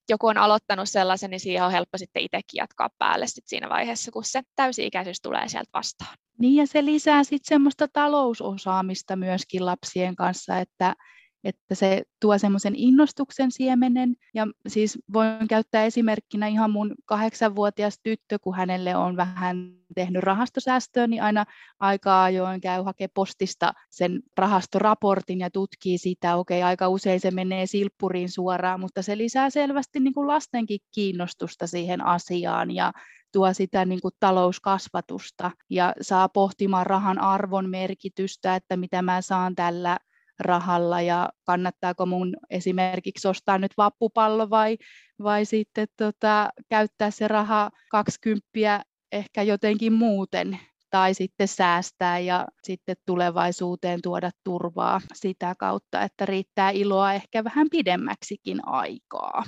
joku 0.10 0.28
on 0.28 0.38
aloittanut 0.38 0.89
sellaisen, 0.89 1.30
niin 1.30 1.39
siihen 1.39 1.63
on 1.63 1.71
helppo 1.71 1.97
sitten 1.97 2.23
itsekin 2.23 2.58
jatkaa 2.58 2.89
päälle 2.97 3.28
sit 3.28 3.47
siinä 3.47 3.69
vaiheessa, 3.69 4.12
kun 4.12 4.23
se 4.23 4.41
täysi-ikäisyys 4.56 5.21
tulee 5.21 5.47
sieltä 5.47 5.69
vastaan. 5.73 6.17
Niin 6.39 6.56
ja 6.56 6.67
se 6.67 6.86
lisää 6.86 7.23
sitten 7.23 7.50
semmoista 7.50 7.88
talousosaamista 7.88 9.15
myöskin 9.15 9.65
lapsien 9.65 10.15
kanssa, 10.15 10.60
että 10.60 10.95
että 11.43 11.76
se 11.76 12.04
tuo 12.19 12.38
semmoisen 12.38 12.76
innostuksen 12.76 13.52
siemenen. 13.52 14.15
Ja 14.34 14.47
siis 14.67 15.00
voin 15.13 15.47
käyttää 15.47 15.86
esimerkkinä 15.86 16.47
ihan 16.47 16.71
mun 16.71 16.95
kahdeksanvuotias 17.06 18.00
tyttö, 18.04 18.39
kun 18.39 18.56
hänelle 18.56 18.95
on 18.95 19.17
vähän 19.17 19.78
tehnyt 19.95 20.23
rahastosäästöä, 20.23 21.08
niin 21.08 21.23
aina 21.23 21.45
aika 21.80 22.23
ajoin 22.23 22.62
käy 22.62 22.84
hakemaan 22.84 23.12
postista 23.13 23.73
sen 23.89 24.19
rahastoraportin 24.38 25.39
ja 25.39 25.52
tutkii 25.52 25.97
sitä. 25.97 26.36
Okei, 26.36 26.63
aika 26.63 26.89
usein 26.89 27.19
se 27.19 27.32
menee 27.32 27.65
silppuriin 27.65 28.32
suoraan, 28.32 28.80
mutta 28.80 29.02
se 29.02 29.17
lisää 29.17 29.50
selvästi 29.50 30.00
niin 30.00 30.13
kuin 30.13 30.28
lastenkin 30.28 30.80
kiinnostusta 30.91 31.67
siihen 31.67 32.06
asiaan 32.06 32.71
ja 32.71 32.93
tuo 33.32 33.54
sitä 33.54 33.86
niin 33.86 34.02
kuin 34.02 34.13
talouskasvatusta 34.19 35.52
ja 35.69 35.93
saa 36.02 36.30
pohtimaan 36.30 36.86
rahan 36.86 37.19
arvon 37.19 37.69
merkitystä, 37.69 38.56
että 38.56 38.78
mitä 38.78 39.02
mä 39.02 39.21
saan 39.21 39.56
tällä 39.56 39.97
rahalla 40.39 41.02
ja 41.02 41.30
kannattaako 41.43 42.06
mun 42.06 42.36
esimerkiksi 42.50 43.28
ostaa 43.28 43.58
nyt 43.58 43.71
vappupallo 43.78 44.50
vai, 44.50 44.78
vai 45.23 45.45
sitten 45.45 45.88
tota, 45.97 46.50
käyttää 46.69 47.12
se 47.12 47.28
raha 47.28 47.71
20 47.91 48.84
ehkä 49.12 49.43
jotenkin 49.43 49.93
muuten 49.93 50.60
tai 50.89 51.13
sitten 51.13 51.47
säästää 51.47 52.19
ja 52.19 52.47
sitten 52.63 52.95
tulevaisuuteen 53.06 54.00
tuoda 54.04 54.32
turvaa 54.43 55.02
sitä 55.13 55.56
kautta, 55.60 56.02
että 56.02 56.26
riittää 56.26 56.69
iloa 56.69 57.13
ehkä 57.13 57.43
vähän 57.43 57.67
pidemmäksikin 57.71 58.67
aikaa 58.67 59.43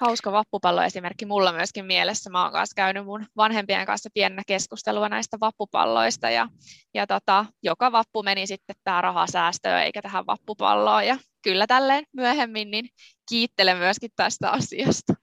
hauska 0.00 0.32
vappupalloesimerkki 0.32 1.26
mulla 1.26 1.52
myöskin 1.52 1.84
mielessä. 1.86 2.30
Mä 2.30 2.42
oon 2.42 2.52
kanssa 2.52 2.74
käynyt 2.74 3.04
mun 3.04 3.26
vanhempien 3.36 3.86
kanssa 3.86 4.10
pienenä 4.14 4.42
keskustelua 4.46 5.08
näistä 5.08 5.36
vappupalloista 5.40 6.30
ja, 6.30 6.48
ja 6.94 7.06
tota, 7.06 7.46
joka 7.62 7.92
vappu 7.92 8.22
meni 8.22 8.46
sitten 8.46 8.76
tämä 8.84 9.00
raha 9.00 9.26
säästöön 9.26 9.82
eikä 9.82 10.02
tähän 10.02 10.26
vappupalloon 10.26 11.06
ja 11.06 11.18
kyllä 11.42 11.66
tälleen 11.66 12.04
myöhemmin 12.12 12.70
niin 12.70 12.88
kiittelen 13.28 13.78
myöskin 13.78 14.10
tästä 14.16 14.50
asiasta. 14.50 15.14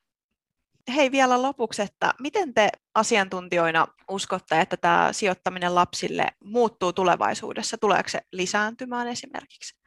Hei 0.95 1.11
vielä 1.11 1.41
lopuksi, 1.41 1.81
että 1.81 2.13
miten 2.19 2.53
te 2.53 2.69
asiantuntijoina 2.95 3.87
uskotte, 4.09 4.61
että 4.61 4.77
tämä 4.77 5.09
sijoittaminen 5.11 5.75
lapsille 5.75 6.27
muuttuu 6.43 6.93
tulevaisuudessa? 6.93 7.77
Tuleeko 7.77 8.09
se 8.09 8.21
lisääntymään 8.31 9.07
esimerkiksi? 9.07 9.77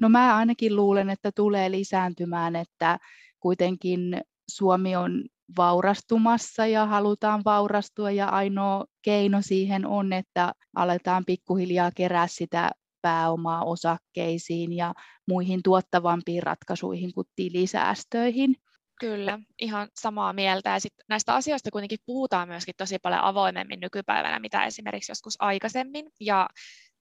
No 0.00 0.08
mä 0.08 0.36
ainakin 0.36 0.76
luulen, 0.76 1.10
että 1.10 1.30
tulee 1.32 1.70
lisääntymään, 1.70 2.56
että 2.56 2.98
kuitenkin 3.46 4.20
Suomi 4.50 4.96
on 4.96 5.24
vaurastumassa 5.56 6.66
ja 6.66 6.86
halutaan 6.86 7.42
vaurastua 7.44 8.10
ja 8.10 8.28
ainoa 8.28 8.84
keino 9.02 9.38
siihen 9.42 9.86
on, 9.86 10.12
että 10.12 10.52
aletaan 10.76 11.24
pikkuhiljaa 11.26 11.90
kerää 11.96 12.26
sitä 12.26 12.70
pääomaa 13.02 13.64
osakkeisiin 13.64 14.72
ja 14.72 14.94
muihin 15.28 15.60
tuottavampiin 15.62 16.42
ratkaisuihin 16.42 17.14
kuin 17.14 17.26
tilisäästöihin. 17.36 18.56
Kyllä, 19.00 19.38
ihan 19.60 19.88
samaa 20.00 20.32
mieltä. 20.32 20.70
Ja 20.70 20.80
sit 20.80 20.94
näistä 21.08 21.34
asioista 21.34 21.70
kuitenkin 21.70 21.98
puhutaan 22.06 22.48
myöskin 22.48 22.74
tosi 22.78 22.98
paljon 22.98 23.24
avoimemmin 23.24 23.80
nykypäivänä, 23.80 24.38
mitä 24.38 24.64
esimerkiksi 24.64 25.12
joskus 25.12 25.36
aikaisemmin. 25.38 26.06
Ja 26.20 26.48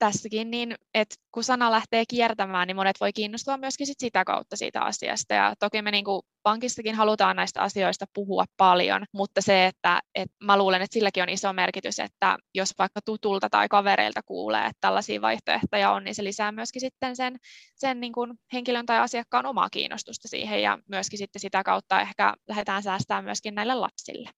tässäkin, 0.06 0.52
niin 0.52 0.76
että 0.94 1.16
kun 1.32 1.44
sana 1.44 1.72
lähtee 1.72 2.04
kiertämään, 2.10 2.68
niin 2.68 2.76
monet 2.76 2.96
voi 3.02 3.14
kiinnostua 3.14 3.58
myöskin 3.58 3.88
sit 3.88 4.00
sitä 4.00 4.24
kautta 4.26 4.56
siitä 4.56 4.82
asiasta. 4.82 5.34
Ja 5.34 5.54
toki 5.60 5.82
me 5.82 5.92
niin 5.92 6.06
kuin 6.06 6.22
pankissakin 6.44 6.96
halutaan 6.96 7.36
näistä 7.36 7.62
asioista 7.62 8.06
puhua 8.14 8.46
paljon, 8.58 9.06
mutta 9.14 9.42
se, 9.42 9.66
että, 9.66 10.00
että 10.16 10.36
mä 10.44 10.58
luulen, 10.58 10.82
että 10.82 10.94
silläkin 10.94 11.24
on 11.24 11.30
iso 11.30 11.54
merkitys, 11.54 12.00
että 12.00 12.38
jos 12.56 12.74
vaikka 12.80 13.00
tutulta 13.06 13.50
tai 13.50 13.68
kavereilta 13.68 14.22
kuulee, 14.26 14.66
että 14.66 14.82
tällaisia 14.82 15.22
vaihtoehtoja 15.22 15.92
on, 15.92 16.04
niin 16.04 16.16
se 16.16 16.24
lisää 16.24 16.52
myöskin 16.52 16.82
sitten 16.82 17.16
sen, 17.16 17.38
sen 17.76 18.00
niin 18.00 18.14
kuin 18.14 18.34
henkilön 18.54 18.86
tai 18.86 19.00
asiakkaan 19.00 19.46
omaa 19.46 19.70
kiinnostusta 19.70 20.28
siihen 20.28 20.62
ja 20.62 20.78
myöskin 20.90 21.20
sitten 21.20 21.40
sitä 21.40 21.64
kautta 21.64 22.02
ehkä 22.02 22.34
lähdetään 22.48 22.84
säästämään 22.84 23.26
myöskin 23.26 23.56
näille 23.56 23.76
lapsille. 23.76 24.30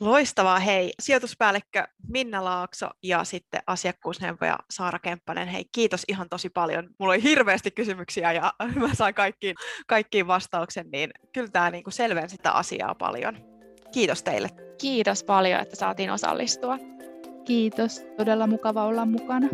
Loistavaa, 0.00 0.58
hei. 0.58 0.92
Sijoituspäällikkö 1.00 1.84
Minna 2.08 2.44
Laakso 2.44 2.90
ja 3.02 3.24
sitten 3.24 3.62
asiakkuusneuvoja 3.66 4.58
Saara 4.70 4.98
Kemppanen. 4.98 5.48
Hei, 5.48 5.64
kiitos 5.72 6.02
ihan 6.08 6.28
tosi 6.28 6.50
paljon. 6.50 6.88
Mulla 6.98 7.12
oli 7.12 7.22
hirveästi 7.22 7.70
kysymyksiä 7.70 8.32
ja 8.32 8.52
mä 8.74 8.94
sain 8.94 9.14
kaikkiin, 9.14 9.54
kaikkiin 9.86 10.26
vastauksen, 10.26 10.90
niin 10.90 11.10
kyllä 11.32 11.48
tämä 11.48 11.70
niin 11.70 11.84
selvensi 11.88 12.36
sitä 12.36 12.52
asiaa 12.52 12.94
paljon. 12.94 13.36
Kiitos 13.92 14.22
teille. 14.22 14.48
Kiitos 14.80 15.24
paljon, 15.24 15.60
että 15.60 15.76
saatiin 15.76 16.10
osallistua. 16.10 16.78
Kiitos, 17.44 18.04
todella 18.16 18.46
mukava 18.46 18.84
olla 18.84 19.06
mukana. 19.06 19.48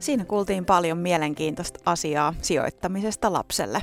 Siinä 0.00 0.24
kuultiin 0.24 0.64
paljon 0.64 0.98
mielenkiintoista 0.98 1.80
asiaa 1.86 2.34
sijoittamisesta 2.42 3.32
lapselle. 3.32 3.82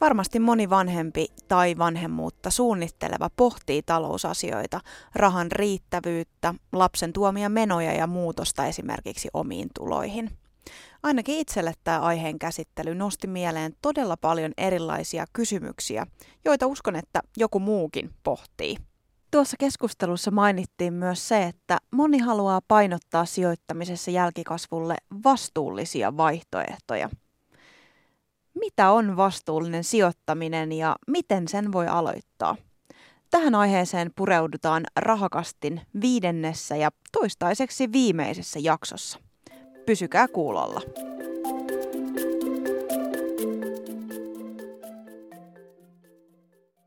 Varmasti 0.00 0.38
moni 0.38 0.70
vanhempi 0.70 1.26
tai 1.48 1.78
vanhemmuutta 1.78 2.50
suunnitteleva 2.50 3.30
pohtii 3.36 3.82
talousasioita, 3.82 4.80
rahan 5.14 5.52
riittävyyttä, 5.52 6.54
lapsen 6.72 7.12
tuomia 7.12 7.48
menoja 7.48 7.92
ja 7.92 8.06
muutosta 8.06 8.66
esimerkiksi 8.66 9.28
omiin 9.32 9.68
tuloihin. 9.74 10.30
Ainakin 11.02 11.38
itselle 11.38 11.72
tämä 11.84 12.00
aiheen 12.00 12.38
käsittely 12.38 12.94
nosti 12.94 13.26
mieleen 13.26 13.74
todella 13.82 14.16
paljon 14.16 14.52
erilaisia 14.56 15.24
kysymyksiä, 15.32 16.06
joita 16.44 16.66
uskon, 16.66 16.96
että 16.96 17.20
joku 17.36 17.60
muukin 17.60 18.10
pohtii. 18.22 18.76
Tuossa 19.34 19.56
keskustelussa 19.56 20.30
mainittiin 20.30 20.92
myös 20.92 21.28
se, 21.28 21.42
että 21.42 21.78
moni 21.90 22.18
haluaa 22.18 22.60
painottaa 22.68 23.24
sijoittamisessa 23.24 24.10
jälkikasvulle 24.10 24.96
vastuullisia 25.24 26.16
vaihtoehtoja. 26.16 27.10
Mitä 28.60 28.90
on 28.90 29.16
vastuullinen 29.16 29.84
sijoittaminen 29.84 30.72
ja 30.72 30.96
miten 31.06 31.48
sen 31.48 31.72
voi 31.72 31.88
aloittaa? 31.88 32.56
Tähän 33.30 33.54
aiheeseen 33.54 34.10
pureudutaan 34.16 34.84
Rahakastin 34.96 35.80
viidennessä 36.00 36.76
ja 36.76 36.90
toistaiseksi 37.12 37.92
viimeisessä 37.92 38.58
jaksossa. 38.62 39.18
Pysykää 39.86 40.28
kuulolla. 40.28 40.80